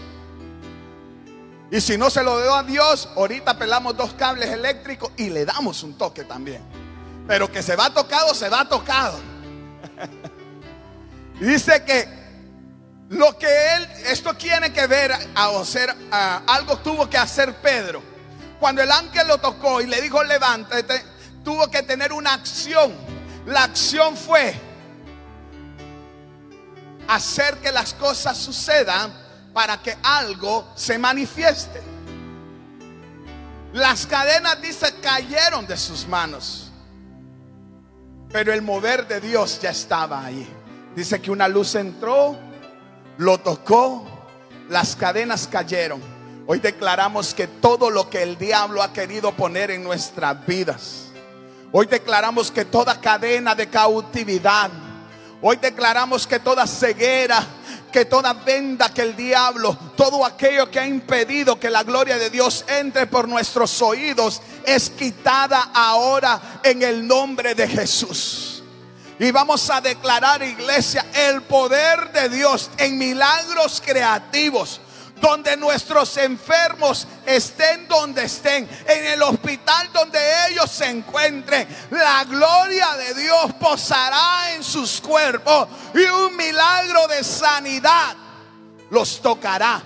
[1.69, 5.45] Y si no se lo dio a Dios, ahorita pelamos dos cables eléctricos y le
[5.45, 6.61] damos un toque también.
[7.27, 9.19] Pero que se va tocado, se va tocado.
[11.41, 12.07] dice que
[13.09, 18.01] lo que él, esto tiene que ver a hacer, algo tuvo que hacer Pedro.
[18.61, 21.03] Cuando el ángel lo tocó y le dijo levántate,
[21.43, 22.93] tuvo que tener una acción.
[23.45, 24.53] La acción fue
[27.09, 29.26] hacer que las cosas sucedan
[29.57, 31.81] para que algo se manifieste.
[33.73, 36.71] Las cadenas, dice, cayeron de sus manos.
[38.31, 40.47] Pero el mover de Dios ya estaba ahí.
[40.95, 42.37] Dice que una luz entró,
[43.17, 44.05] lo tocó,
[44.69, 46.03] las cadenas cayeron.
[46.45, 51.05] Hoy declaramos que todo lo que el diablo ha querido poner en nuestras vidas.
[51.71, 54.69] Hoy declaramos que toda cadena de cautividad.
[55.41, 57.56] Hoy declaramos que toda ceguera
[57.97, 62.29] que toda venda que el diablo, todo aquello que ha impedido que la gloria de
[62.29, 68.61] Dios entre por nuestros oídos, es quitada ahora en el nombre de Jesús.
[69.17, 74.79] Y vamos a declarar, iglesia, el poder de Dios en milagros creativos
[75.19, 81.67] donde nuestros enfermos estén donde estén, en el hospital donde ellos se encuentren.
[81.91, 88.15] La gloria de Dios posará en sus cuerpos y un milagro de sanidad
[88.89, 89.81] los tocará.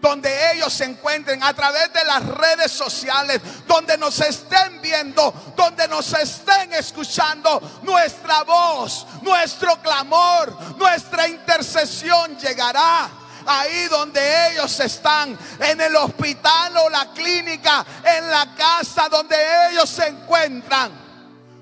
[0.00, 5.88] Donde ellos se encuentren a través de las redes sociales, donde nos estén viendo, donde
[5.88, 13.10] nos estén escuchando, nuestra voz, nuestro clamor, nuestra intercesión llegará
[13.48, 19.36] ahí donde ellos están, en el hospital o la clínica, en la casa donde
[19.70, 20.92] ellos se encuentran.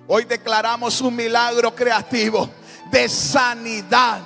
[0.09, 2.51] Hoy declaramos un milagro creativo
[2.91, 4.21] de sanidad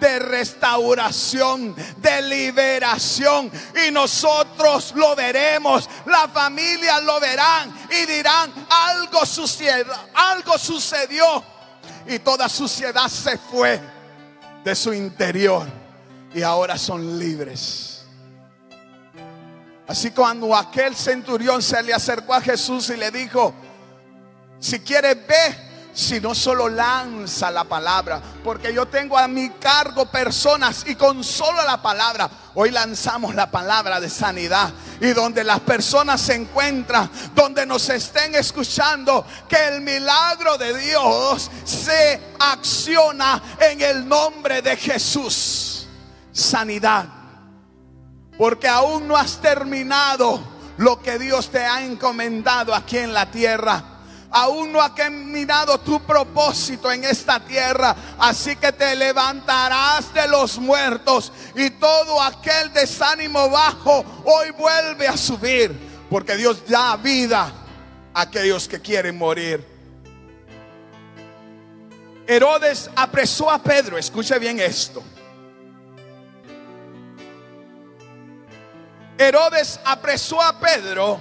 [0.00, 3.52] de restauración, de liberación.
[3.86, 11.44] Y nosotros lo veremos, la familia lo verán y dirán, algo sucedió, algo sucedió.
[12.06, 13.78] Y toda suciedad se fue
[14.64, 15.79] de su interior
[16.34, 18.04] y ahora son libres.
[19.86, 23.52] Así cuando aquel centurión se le acercó a Jesús y le dijo,
[24.60, 30.06] si quieres ve, si no solo lanza la palabra, porque yo tengo a mi cargo
[30.06, 34.70] personas y con solo la palabra, hoy lanzamos la palabra de sanidad
[35.00, 41.50] y donde las personas se encuentran, donde nos estén escuchando, que el milagro de Dios
[41.64, 45.69] se acciona en el nombre de Jesús
[46.32, 47.06] sanidad.
[48.38, 50.40] Porque aún no has terminado
[50.78, 53.84] lo que Dios te ha encomendado aquí en la tierra.
[54.30, 57.94] Aún no ha terminado tu propósito en esta tierra.
[58.18, 65.16] Así que te levantarás de los muertos y todo aquel desánimo bajo hoy vuelve a
[65.16, 66.06] subir.
[66.08, 67.52] Porque Dios da vida
[68.14, 69.66] a aquellos que quieren morir.
[72.26, 73.98] Herodes apresó a Pedro.
[73.98, 75.02] Escuche bien esto.
[79.20, 81.20] Herodes apresó a Pedro,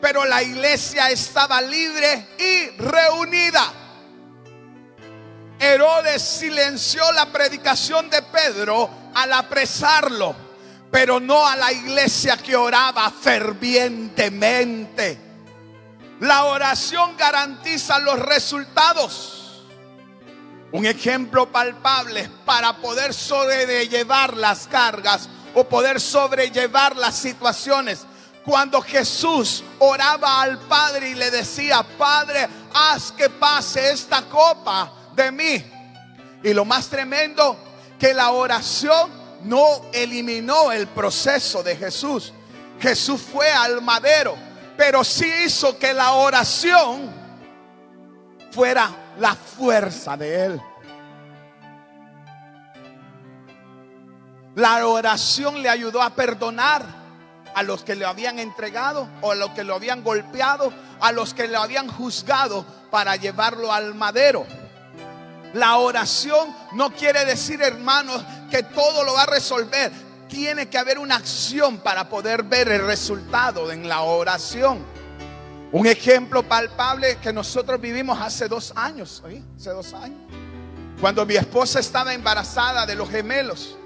[0.00, 3.72] pero la iglesia estaba libre y reunida.
[5.60, 10.34] Herodes silenció la predicación de Pedro al apresarlo,
[10.90, 15.16] pero no a la iglesia que oraba fervientemente.
[16.18, 19.64] La oración garantiza los resultados.
[20.72, 25.28] Un ejemplo palpable para poder sobrellevar las cargas
[25.58, 28.06] o poder sobrellevar las situaciones.
[28.44, 35.32] Cuando Jesús oraba al Padre y le decía, Padre, haz que pase esta copa de
[35.32, 35.64] mí.
[36.44, 37.58] Y lo más tremendo,
[37.98, 39.10] que la oración
[39.42, 42.32] no eliminó el proceso de Jesús.
[42.80, 44.36] Jesús fue al madero,
[44.76, 47.12] pero sí hizo que la oración
[48.52, 50.62] fuera la fuerza de él.
[54.58, 56.84] La oración le ayudó a perdonar
[57.54, 61.32] a los que le habían entregado o a los que lo habían golpeado, a los
[61.32, 64.44] que lo habían juzgado para llevarlo al madero.
[65.54, 69.92] La oración no quiere decir, hermanos, que todo lo va a resolver.
[70.28, 74.84] Tiene que haber una acción para poder ver el resultado en la oración.
[75.70, 79.22] Un ejemplo palpable que nosotros vivimos hace dos años,
[79.56, 80.18] hace dos años,
[81.00, 83.78] cuando mi esposa estaba embarazada de los gemelos.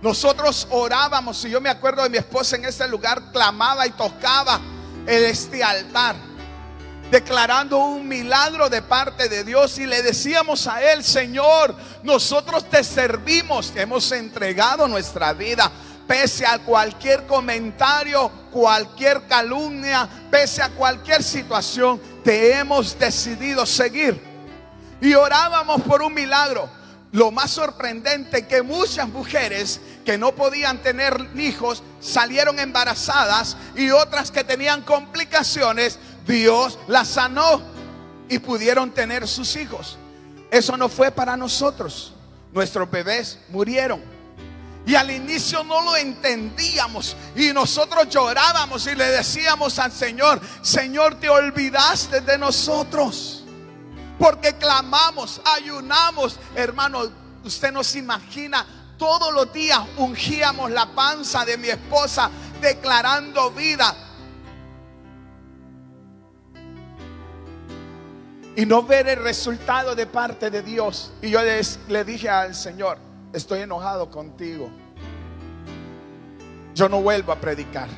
[0.00, 4.60] Nosotros orábamos, y yo me acuerdo de mi esposa en ese lugar, clamaba y tocaba
[5.06, 6.14] este altar,
[7.10, 11.74] declarando un milagro de parte de Dios y le decíamos a Él, Señor,
[12.04, 15.70] nosotros te servimos, hemos entregado nuestra vida.
[16.06, 24.18] Pese a cualquier comentario, cualquier calumnia, pese a cualquier situación, te hemos decidido seguir.
[25.02, 26.77] Y orábamos por un milagro.
[27.12, 34.30] Lo más sorprendente que muchas mujeres que no podían tener hijos salieron embarazadas y otras
[34.30, 37.62] que tenían complicaciones, Dios las sanó
[38.28, 39.96] y pudieron tener sus hijos.
[40.50, 42.12] Eso no fue para nosotros.
[42.52, 44.02] Nuestros bebés murieron.
[44.86, 47.16] Y al inicio no lo entendíamos.
[47.36, 53.37] Y nosotros llorábamos y le decíamos al Señor, Señor, te olvidaste de nosotros.
[54.18, 56.38] Porque clamamos, ayunamos.
[56.54, 57.02] Hermano,
[57.44, 58.66] usted no se imagina.
[58.98, 63.94] Todos los días ungíamos la panza de mi esposa declarando vida.
[68.56, 71.12] Y no ver el resultado de parte de Dios.
[71.22, 72.98] Y yo le dije al Señor,
[73.32, 74.68] estoy enojado contigo.
[76.74, 77.88] Yo no vuelvo a predicar.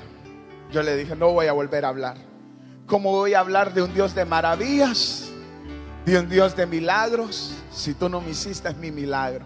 [0.71, 2.19] Yo le dije, no voy a volver a hablar.
[2.87, 5.30] ¿Cómo voy a hablar de un Dios de maravillas?
[6.05, 9.45] De un Dios de milagros, si tú no me hiciste mi milagro.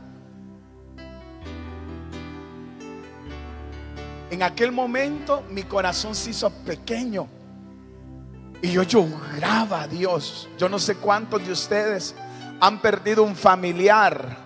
[4.31, 7.29] En aquel momento mi corazón se hizo pequeño.
[8.63, 10.49] Y yo lloraba a Dios.
[10.59, 12.15] Yo no sé cuántos de ustedes
[12.61, 14.39] han perdido un familiar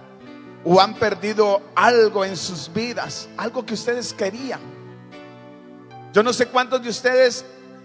[0.65, 4.61] o han perdido algo en sus vidas, algo que ustedes querían.
[6.13, 7.45] Yo no sé cuántos de ustedes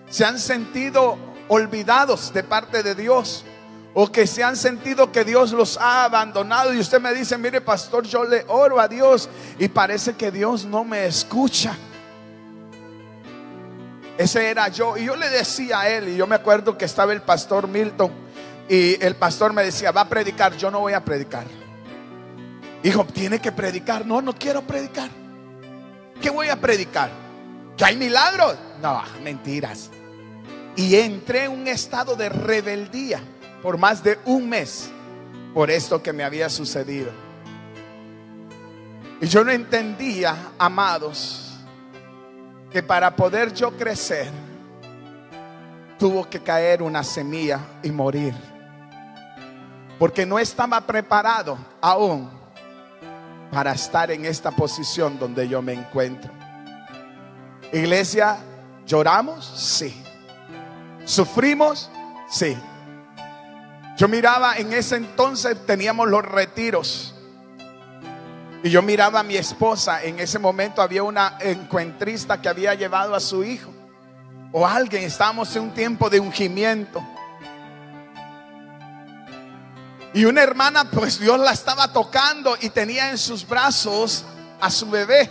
[0.10, 1.18] se han sentido
[1.48, 3.46] olvidados de parte de Dios
[3.94, 7.62] o que se han sentido que Dios los ha abandonado y usted me dice, mire
[7.62, 9.30] pastor, yo le oro a Dios
[9.60, 11.78] y parece que Dios no me escucha.
[14.18, 14.98] Ese era yo.
[14.98, 18.12] Y yo le decía a él, y yo me acuerdo que estaba el pastor Milton,
[18.70, 21.46] y el pastor me decía, va a predicar, yo no voy a predicar.
[22.84, 24.06] Hijo, tiene que predicar.
[24.06, 25.10] No, no quiero predicar.
[26.22, 27.10] ¿Qué voy a predicar?
[27.78, 28.56] ¿Que hay milagros?
[28.82, 29.89] No, mentiras.
[30.76, 33.22] Y entré en un estado de rebeldía
[33.64, 34.91] por más de un mes
[35.53, 37.11] por esto que me había sucedido.
[39.22, 41.53] Y yo no entendía, amados,
[42.70, 44.30] que para poder yo crecer,
[45.97, 48.34] tuvo que caer una semilla y morir.
[49.97, 52.30] Porque no estaba preparado aún
[53.49, 56.34] para estar en esta posición donde yo me encuentro.
[57.72, 58.39] Iglesia,
[58.86, 59.45] ¿lloramos?
[59.55, 60.03] Sí.
[61.05, 61.89] ¿Sufrimos?
[62.30, 62.57] Sí.
[63.96, 67.14] Yo miraba en ese entonces, teníamos los retiros.
[68.64, 73.14] Y yo miraba a mi esposa, en ese momento había una encuentrista que había llevado
[73.14, 73.72] a su hijo.
[74.52, 77.04] O alguien, estábamos en un tiempo de ungimiento.
[80.14, 84.24] Y una hermana, pues Dios la estaba tocando y tenía en sus brazos
[84.62, 85.30] a su bebé.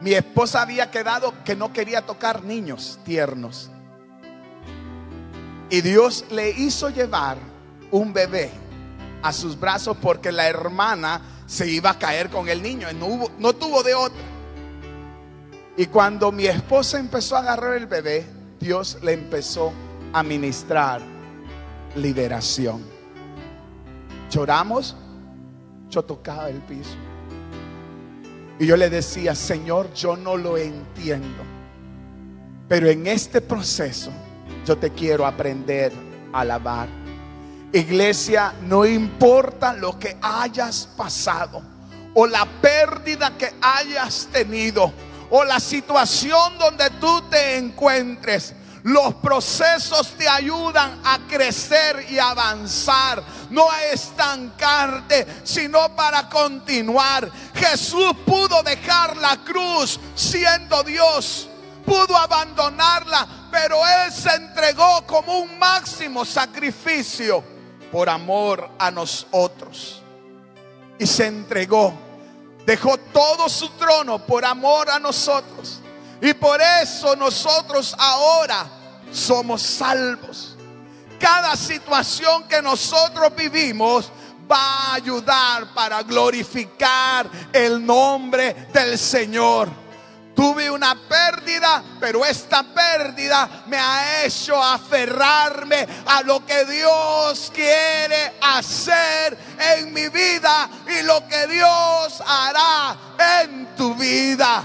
[0.00, 3.70] Mi esposa había quedado que no quería tocar niños tiernos.
[5.72, 7.38] Y Dios le hizo llevar
[7.90, 8.50] un bebé
[9.22, 12.92] a sus brazos porque la hermana se iba a caer con el niño.
[12.92, 14.20] No, no tuvo de otra.
[15.78, 18.26] Y cuando mi esposa empezó a agarrar el bebé,
[18.60, 19.72] Dios le empezó
[20.12, 21.00] a ministrar
[21.96, 22.84] liberación.
[24.30, 24.94] Lloramos,
[25.88, 26.96] yo tocaba el piso.
[28.58, 31.42] Y yo le decía, Señor, yo no lo entiendo.
[32.68, 34.12] Pero en este proceso
[34.64, 35.92] yo te quiero aprender
[36.32, 36.88] a alabar.
[37.72, 41.62] Iglesia, no importa lo que hayas pasado
[42.14, 44.92] o la pérdida que hayas tenido
[45.30, 48.54] o la situación donde tú te encuentres.
[48.82, 57.30] Los procesos te ayudan a crecer y avanzar, no a estancarte, sino para continuar.
[57.54, 61.48] Jesús pudo dejar la cruz siendo Dios,
[61.84, 67.44] pudo abandonarla, pero Él se entregó como un máximo sacrificio
[67.90, 70.02] por amor a nosotros.
[70.98, 71.92] Y se entregó,
[72.64, 75.80] dejó todo su trono por amor a nosotros.
[76.20, 78.66] Y por eso nosotros ahora
[79.12, 80.56] somos salvos.
[81.18, 84.10] Cada situación que nosotros vivimos
[84.50, 89.81] va a ayudar para glorificar el nombre del Señor.
[90.42, 98.32] Tuve una pérdida, pero esta pérdida me ha hecho aferrarme a lo que Dios quiere
[98.40, 99.38] hacer
[99.76, 100.68] en mi vida
[100.98, 102.96] y lo que Dios hará
[103.44, 104.64] en tu vida.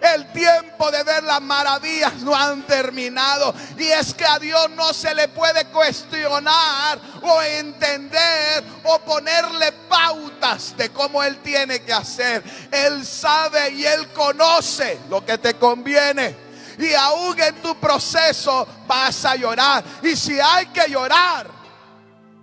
[0.00, 3.54] El tiempo de ver las maravillas no han terminado.
[3.76, 10.76] Y es que a Dios no se le puede cuestionar o entender o ponerle pautas
[10.76, 12.42] de cómo Él tiene que hacer.
[12.70, 16.48] Él sabe y Él conoce lo que te conviene.
[16.78, 19.82] Y aún en tu proceso vas a llorar.
[20.02, 21.48] Y si hay que llorar,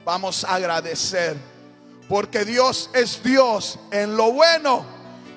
[0.04, 1.38] vamos a agradecer.
[2.10, 4.86] Porque Dios es Dios en lo bueno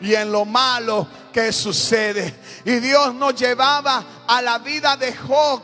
[0.00, 2.34] y en lo malo que sucede.
[2.64, 5.62] Y Dios nos llevaba a la vida de Job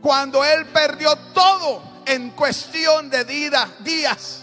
[0.00, 4.40] cuando él perdió todo en cuestión de días.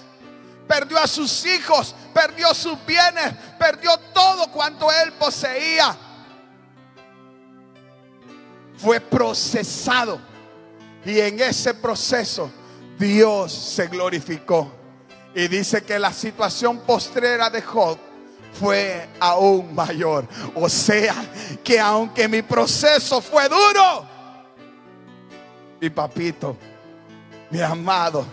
[0.68, 5.96] Perdió a sus hijos, perdió sus bienes, perdió todo cuanto él poseía.
[8.78, 10.22] Fue procesado.
[11.06, 12.52] Y en ese proceso
[12.98, 14.72] Dios se glorificó.
[15.34, 17.98] Y dice que la situación postrera de Job
[18.54, 20.28] fue aún mayor.
[20.56, 21.16] O sea,
[21.64, 24.06] que aunque mi proceso fue duro,
[25.80, 26.58] mi papito,
[27.50, 28.26] mi amado,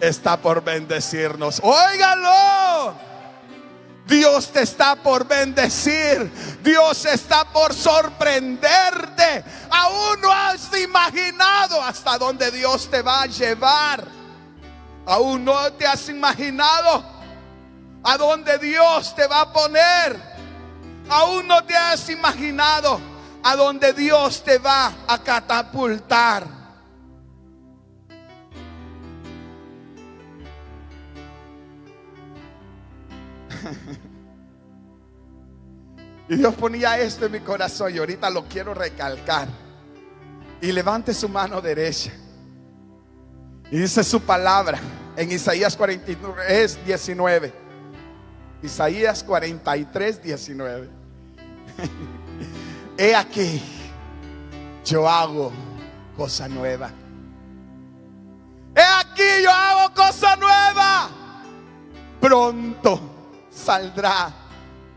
[0.00, 1.60] está por bendecirnos.
[1.62, 3.10] Óigalo.
[4.06, 6.30] Dios te está por bendecir.
[6.62, 9.44] Dios está por sorprenderte.
[9.70, 14.04] Aún no has imaginado hasta dónde Dios te va a llevar.
[15.06, 17.19] Aún no te has imaginado
[18.02, 20.30] a dónde Dios te va a poner.
[21.08, 23.00] Aún no te has imaginado
[23.42, 26.46] a dónde Dios te va a catapultar.
[36.30, 39.48] Y Dios ponía esto en mi corazón y ahorita lo quiero recalcar.
[40.60, 42.12] Y levante su mano derecha.
[43.68, 44.78] Y dice su palabra
[45.16, 47.69] en Isaías 43, 19.
[48.62, 50.88] Isaías 43, 19.
[52.98, 53.62] He aquí,
[54.84, 55.50] yo hago
[56.16, 56.90] cosa nueva.
[58.76, 61.08] He aquí, yo hago cosa nueva.
[62.20, 63.00] Pronto
[63.50, 64.32] saldrá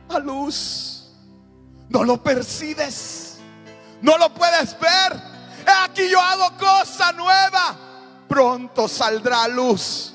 [0.09, 1.11] a luz.
[1.87, 3.37] No lo percibes,
[4.01, 5.21] no lo puedes ver.
[5.83, 7.77] Aquí yo hago cosa nueva.
[8.27, 10.12] Pronto saldrá a luz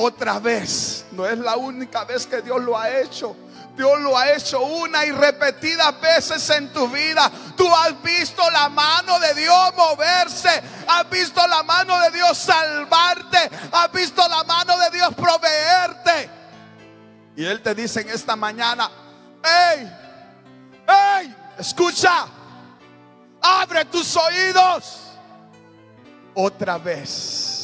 [0.00, 1.04] otra vez.
[1.10, 3.36] No es la única vez que Dios lo ha hecho.
[3.76, 7.30] Dios lo ha hecho una y repetidas veces en tu vida.
[7.56, 10.62] Tú has visto la mano de Dios moverse.
[10.86, 13.50] Has visto la mano de Dios salvarte.
[13.72, 16.30] Has visto la mano de Dios proveerte.
[17.36, 18.90] Y Él te dice en esta mañana,
[19.44, 19.92] hey,
[20.86, 22.26] hey, escucha,
[23.42, 25.00] abre tus oídos.
[26.34, 27.57] Otra vez,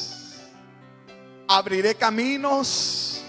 [1.49, 3.23] abriré caminos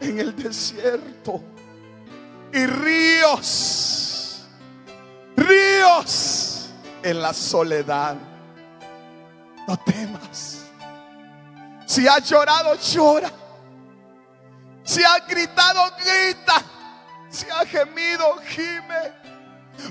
[0.00, 1.42] en el desierto
[2.52, 4.44] y ríos,
[5.36, 6.68] ríos
[7.02, 8.16] en la soledad.
[9.66, 10.58] No temas.
[11.86, 13.30] Si has llorado, llora.
[14.82, 16.62] Si ha gritado, grita.
[17.30, 19.12] Si ha gemido, gime.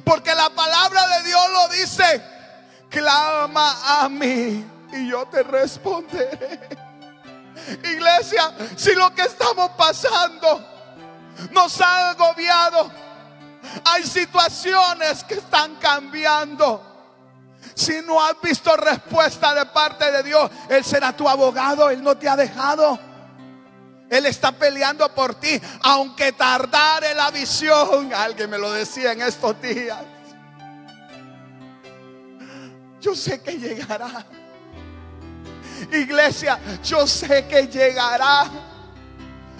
[0.03, 2.21] Porque la palabra de Dios lo dice.
[2.89, 6.59] Clama a mí y yo te responderé.
[7.83, 10.63] Iglesia, si lo que estamos pasando
[11.51, 12.91] nos ha agobiado,
[13.85, 16.87] hay situaciones que están cambiando.
[17.73, 22.17] Si no has visto respuesta de parte de Dios, Él será tu abogado, Él no
[22.17, 22.99] te ha dejado.
[24.09, 28.13] Él está peleando por ti, aunque tardare la visión.
[28.13, 29.99] Alguien me lo decía en estos días.
[32.99, 34.25] Yo sé que llegará.
[35.91, 38.45] Iglesia, yo sé que llegará.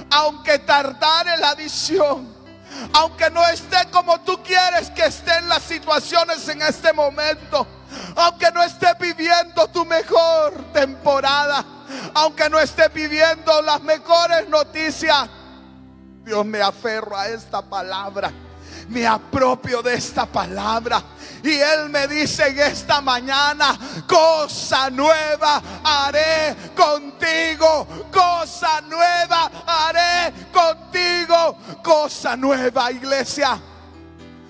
[0.09, 2.29] Aunque tardare la visión.
[2.93, 7.67] Aunque no esté como tú quieres que estén las situaciones en este momento.
[8.15, 11.65] Aunque no esté viviendo tu mejor temporada
[12.13, 15.29] aunque no esté viviendo las mejores noticias,
[16.23, 18.31] Dios me aferro a esta palabra,
[18.91, 21.01] me apropio de esta palabra.
[21.43, 23.77] Y Él me dice en esta mañana,
[24.07, 33.59] cosa nueva haré contigo, cosa nueva haré contigo, cosa nueva iglesia.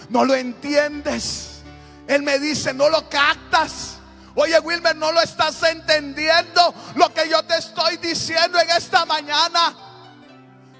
[0.09, 1.61] No lo entiendes.
[2.07, 3.97] Él me dice, no lo captas.
[4.35, 9.73] Oye, Wilmer, no lo estás entendiendo lo que yo te estoy diciendo en esta mañana.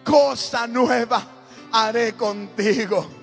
[0.04, 1.26] Cosa nueva
[1.72, 3.21] haré contigo.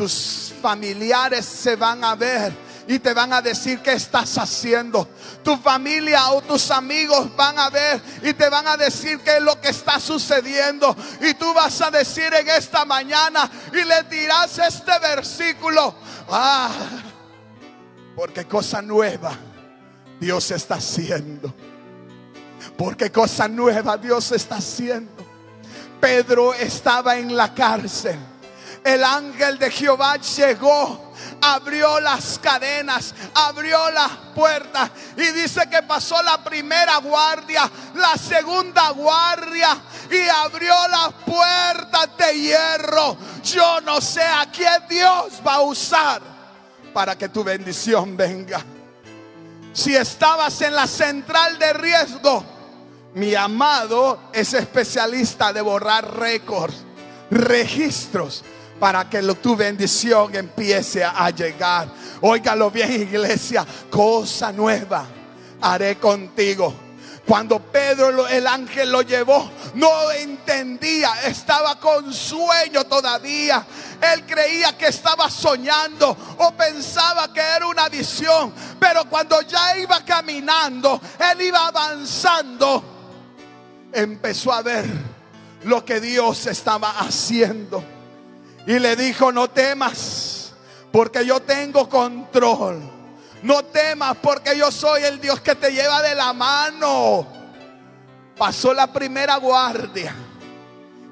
[0.00, 2.54] Tus familiares se van a ver
[2.88, 5.06] y te van a decir qué estás haciendo.
[5.44, 9.42] Tu familia o tus amigos van a ver y te van a decir qué es
[9.42, 10.96] lo que está sucediendo.
[11.20, 15.94] Y tú vas a decir en esta mañana y le dirás este versículo.
[16.30, 16.70] Ah,
[18.16, 19.36] porque cosa nueva
[20.18, 21.54] Dios está haciendo.
[22.74, 25.26] Porque cosa nueva Dios está haciendo.
[26.00, 28.18] Pedro estaba en la cárcel.
[28.82, 31.12] El ángel de Jehová llegó,
[31.42, 38.90] abrió las cadenas, abrió las puertas y dice que pasó la primera guardia, la segunda
[38.90, 39.76] guardia
[40.10, 43.16] y abrió las puertas de hierro.
[43.42, 46.22] Yo no sé a quién Dios va a usar
[46.94, 48.64] para que tu bendición venga.
[49.72, 52.44] Si estabas en la central de riesgo,
[53.14, 56.74] mi amado es especialista de borrar récords,
[57.30, 58.42] registros,
[58.80, 61.86] para que tu bendición empiece a llegar.
[62.22, 65.06] Óigalo bien, iglesia, cosa nueva
[65.60, 66.74] haré contigo.
[67.26, 73.64] Cuando Pedro, el ángel lo llevó, no entendía, estaba con sueño todavía.
[74.00, 78.52] Él creía que estaba soñando o pensaba que era una visión.
[78.80, 81.00] Pero cuando ya iba caminando,
[81.32, 82.82] él iba avanzando,
[83.92, 84.86] empezó a ver
[85.64, 87.99] lo que Dios estaba haciendo.
[88.66, 90.52] Y le dijo, no temas,
[90.92, 92.80] porque yo tengo control.
[93.42, 97.26] No temas, porque yo soy el Dios que te lleva de la mano.
[98.36, 100.14] Pasó la primera guardia.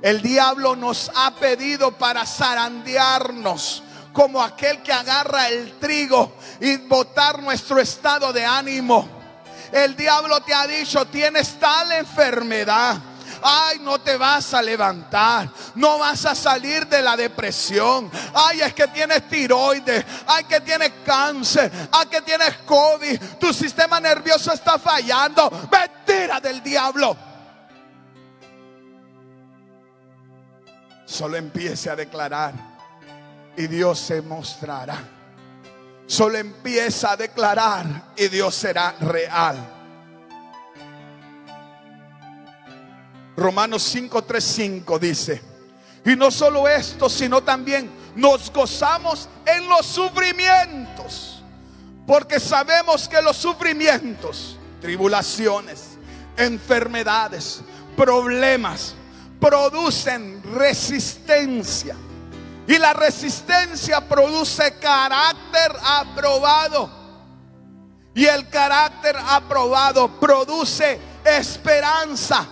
[0.02, 3.82] El diablo nos ha pedido para zarandearnos
[4.12, 9.08] como aquel que agarra el trigo y botar nuestro estado de ánimo.
[9.72, 12.96] El diablo te ha dicho, tienes tal enfermedad.
[13.42, 15.48] Ay, no te vas a levantar.
[15.74, 18.10] No vas a salir de la depresión.
[18.34, 20.04] Ay, es que tienes tiroides.
[20.26, 21.70] Ay, que tienes cáncer.
[21.92, 23.20] Ay, que tienes COVID.
[23.38, 25.50] Tu sistema nervioso está fallando.
[25.70, 27.16] Mentira del diablo.
[31.04, 32.52] Solo empiece a declarar
[33.56, 34.98] y Dios se mostrará.
[36.06, 37.86] Solo empieza a declarar
[38.16, 39.77] y Dios será real.
[43.38, 45.40] Romanos 5:35 dice,
[46.04, 51.40] y no solo esto, sino también nos gozamos en los sufrimientos,
[52.04, 55.98] porque sabemos que los sufrimientos, tribulaciones,
[56.36, 57.60] enfermedades,
[57.96, 58.94] problemas,
[59.40, 61.94] producen resistencia.
[62.66, 66.90] Y la resistencia produce carácter aprobado.
[68.14, 72.46] Y el carácter aprobado produce esperanza.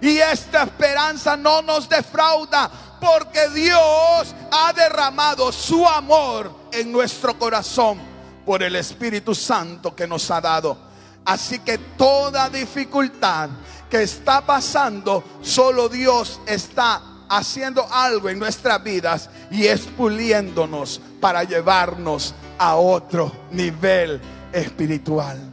[0.00, 2.70] Y esta esperanza no nos defrauda
[3.00, 7.98] porque Dios ha derramado su amor en nuestro corazón
[8.44, 10.76] por el Espíritu Santo que nos ha dado.
[11.24, 13.50] Así que toda dificultad
[13.88, 22.34] que está pasando, solo Dios está haciendo algo en nuestras vidas y expuliéndonos para llevarnos
[22.58, 24.20] a otro nivel
[24.52, 25.49] espiritual.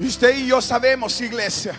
[0.00, 1.74] Y usted y yo sabemos, iglesia,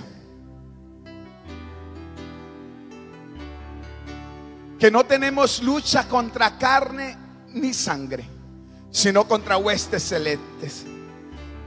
[4.78, 7.18] que no tenemos lucha contra carne
[7.54, 8.26] ni sangre,
[8.92, 10.86] sino contra huestes celestes,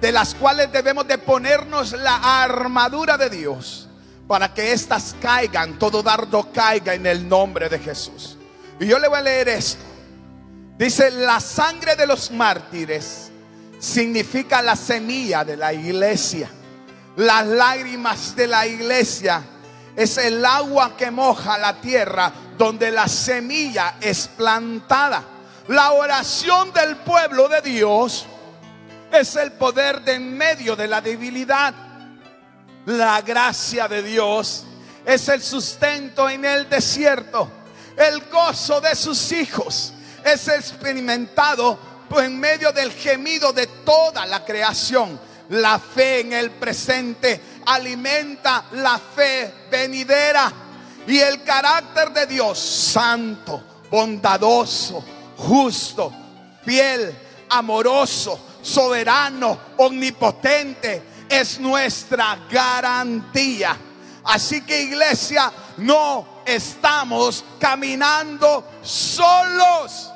[0.01, 3.89] de las cuales debemos de ponernos la armadura de Dios
[4.29, 8.37] para que éstas caigan, todo dardo caiga en el nombre de Jesús.
[8.79, 9.83] Y yo le voy a leer esto.
[10.79, 13.32] Dice, la sangre de los mártires
[13.83, 16.49] significa la semilla de la iglesia.
[17.17, 19.43] Las lágrimas de la iglesia
[19.97, 25.25] es el agua que moja la tierra donde la semilla es plantada.
[25.67, 28.25] La oración del pueblo de Dios
[29.11, 31.75] es el poder de en medio de la debilidad.
[32.87, 34.65] La gracia de Dios
[35.05, 37.51] es el sustento en el desierto.
[37.97, 39.93] El gozo de sus hijos
[40.25, 45.19] es experimentado en medio del gemido de toda la creación.
[45.51, 50.53] La fe en el presente alimenta la fe venidera.
[51.07, 55.05] Y el carácter de Dios, santo, bondadoso,
[55.37, 56.13] justo,
[56.65, 57.15] fiel,
[57.51, 63.77] amoroso, soberano, omnipotente, es nuestra garantía.
[64.25, 70.12] Así que iglesia, no estamos caminando solos.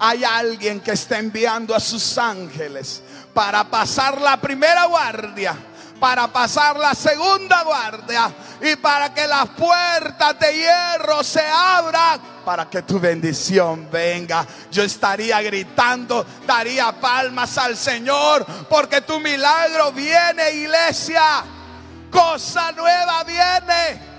[0.00, 5.54] Hay alguien que está enviando a sus ángeles para pasar la primera guardia
[6.00, 8.32] para pasar la segunda guardia
[8.62, 14.46] y para que las puertas de hierro se abran para que tu bendición venga.
[14.72, 21.44] Yo estaría gritando, daría palmas al Señor porque tu milagro viene, iglesia.
[22.10, 24.09] Cosa nueva viene.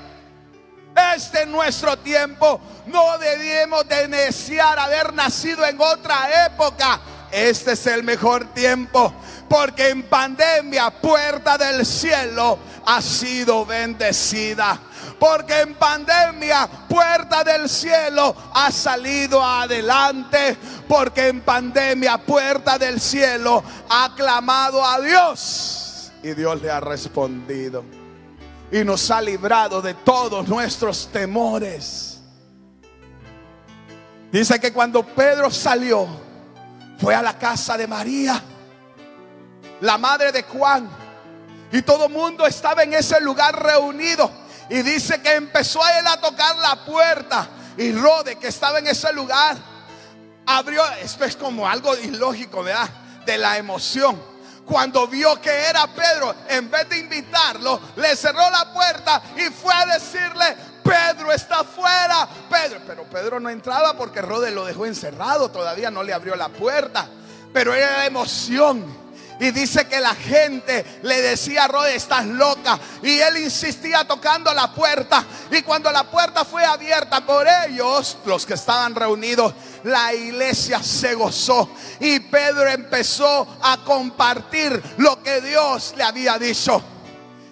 [1.15, 2.59] Este es nuestro tiempo.
[2.87, 6.99] No debemos de desear haber nacido en otra época.
[7.31, 9.13] Este es el mejor tiempo.
[9.47, 14.79] Porque en pandemia, puerta del cielo ha sido bendecida.
[15.19, 20.57] Porque en pandemia, puerta del cielo ha salido adelante.
[20.87, 26.11] Porque en pandemia, puerta del cielo ha clamado a Dios.
[26.23, 28.00] Y Dios le ha respondido.
[28.71, 32.19] Y nos ha librado de todos nuestros temores.
[34.31, 36.07] Dice que cuando Pedro salió,
[36.97, 38.41] fue a la casa de María
[39.81, 40.89] la madre de Juan.
[41.71, 44.31] Y todo el mundo estaba en ese lugar reunido.
[44.69, 47.49] Y dice que empezó a él a tocar la puerta.
[47.77, 49.57] Y Rode, que estaba en ese lugar,
[50.45, 50.83] abrió.
[51.01, 52.89] Esto es como algo ilógico, ¿verdad?
[53.25, 54.30] De la emoción.
[54.71, 59.73] Cuando vio que era Pedro, en vez de invitarlo, le cerró la puerta y fue
[59.73, 62.25] a decirle, Pedro está afuera.
[62.49, 66.47] Pedro, pero Pedro no entraba porque Rode lo dejó encerrado, todavía no le abrió la
[66.47, 67.05] puerta.
[67.51, 68.85] Pero era emoción
[69.41, 72.79] Y dice que la gente le decía, Rod, estás loca.
[73.01, 75.25] Y él insistía tocando la puerta.
[75.49, 79.51] Y cuando la puerta fue abierta por ellos, los que estaban reunidos,
[79.83, 81.71] la iglesia se gozó.
[81.99, 86.79] Y Pedro empezó a compartir lo que Dios le había dicho.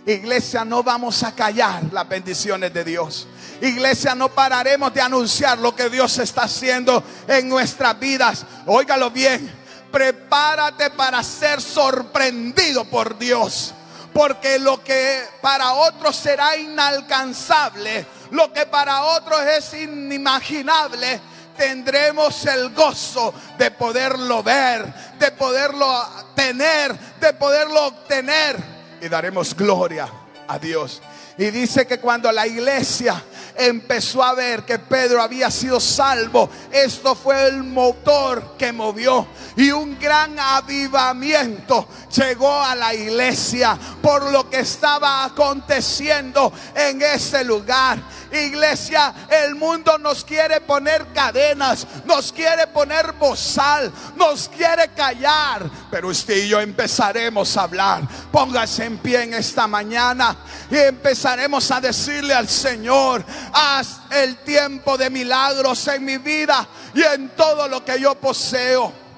[0.06, 3.28] Iglesia, no vamos a callar las bendiciones de Dios.
[3.62, 8.46] Iglesia, no pararemos de anunciar lo que Dios está haciendo en nuestras vidas.
[8.68, 9.59] Óigalo bien
[9.92, 13.74] prepárate para ser sorprendido por Dios.
[14.14, 21.20] Porque lo que para otros será inalcanzable, lo que para otros es inimaginable,
[21.56, 24.86] tendremos el gozo de poderlo ver,
[25.20, 28.58] de poderlo tener, de poderlo obtener.
[29.02, 30.10] Y daremos gloria
[30.48, 31.02] a Dios.
[31.38, 33.22] Y dice que cuando la iglesia
[33.60, 39.28] empezó a ver que Pedro había sido salvo, esto fue el motor que movió.
[39.58, 47.44] Y un gran avivamiento llegó a la iglesia por lo que estaba aconteciendo en ese
[47.44, 48.00] lugar.
[48.32, 55.70] Iglesia, el mundo nos quiere poner cadenas, nos quiere poner bozal, nos quiere callar.
[55.90, 58.04] Pero usted y yo empezaremos a hablar.
[58.32, 60.36] Póngase en pie en esta mañana
[60.70, 67.02] y empezaremos a decirle al Señor, haz el tiempo de milagros en mi vida y
[67.02, 69.10] en todo lo que yo poseo.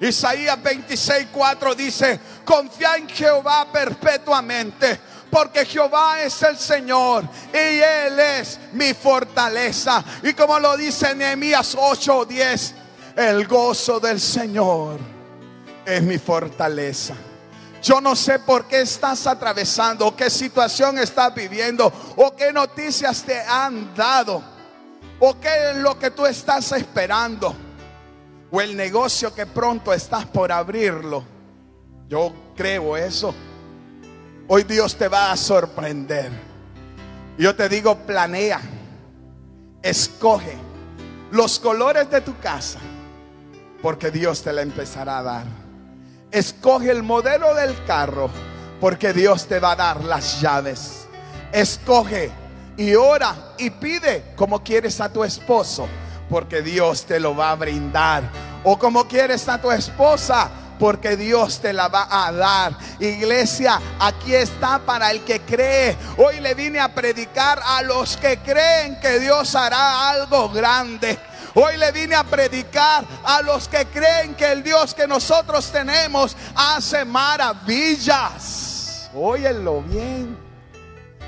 [0.00, 5.00] Isaías 26, 4 dice, confía en Jehová perpetuamente
[5.30, 10.04] porque Jehová es el Señor y Él es mi fortaleza.
[10.22, 12.72] Y como lo dice Nehemías 8:10,
[13.16, 14.98] el gozo del Señor
[15.84, 17.14] es mi fortaleza.
[17.82, 23.40] Yo no sé por qué estás atravesando, qué situación estás viviendo, o qué noticias te
[23.40, 24.42] han dado,
[25.20, 27.54] o qué es lo que tú estás esperando,
[28.50, 31.24] o el negocio que pronto estás por abrirlo.
[32.08, 33.34] Yo creo eso.
[34.50, 36.32] Hoy Dios te va a sorprender.
[37.36, 38.58] Yo te digo, planea,
[39.82, 40.56] escoge
[41.30, 42.78] los colores de tu casa,
[43.82, 45.44] porque Dios te la empezará a dar.
[46.30, 48.30] Escoge el modelo del carro,
[48.80, 51.06] porque Dios te va a dar las llaves.
[51.52, 52.30] Escoge
[52.78, 55.86] y ora y pide como quieres a tu esposo,
[56.30, 58.22] porque Dios te lo va a brindar.
[58.64, 62.72] O como quieres a tu esposa, porque Dios te la va a dar.
[63.00, 65.96] Iglesia, aquí está para el que cree.
[66.16, 71.18] Hoy le vine a predicar a los que creen que Dios hará algo grande.
[71.54, 76.36] Hoy le vine a predicar a los que creen que el Dios que nosotros tenemos
[76.54, 78.58] hace maravillas.
[79.14, 80.38] Óyelo bien.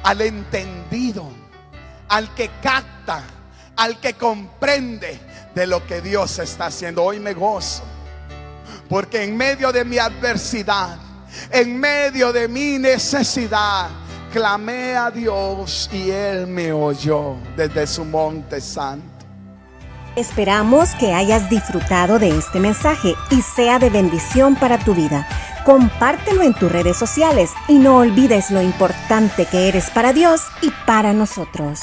[0.02, 1.30] Al entendido,
[2.08, 3.22] al que capta,
[3.76, 5.20] al que comprende
[5.54, 7.04] de lo que Dios está haciendo.
[7.04, 7.82] Hoy me gozo
[8.90, 10.98] porque en medio de mi adversidad,
[11.52, 13.88] en medio de mi necesidad,
[14.32, 19.06] clamé a Dios y Él me oyó desde su monte santo.
[20.16, 25.26] Esperamos que hayas disfrutado de este mensaje y sea de bendición para tu vida.
[25.64, 30.72] Compártelo en tus redes sociales y no olvides lo importante que eres para Dios y
[30.84, 31.82] para nosotros.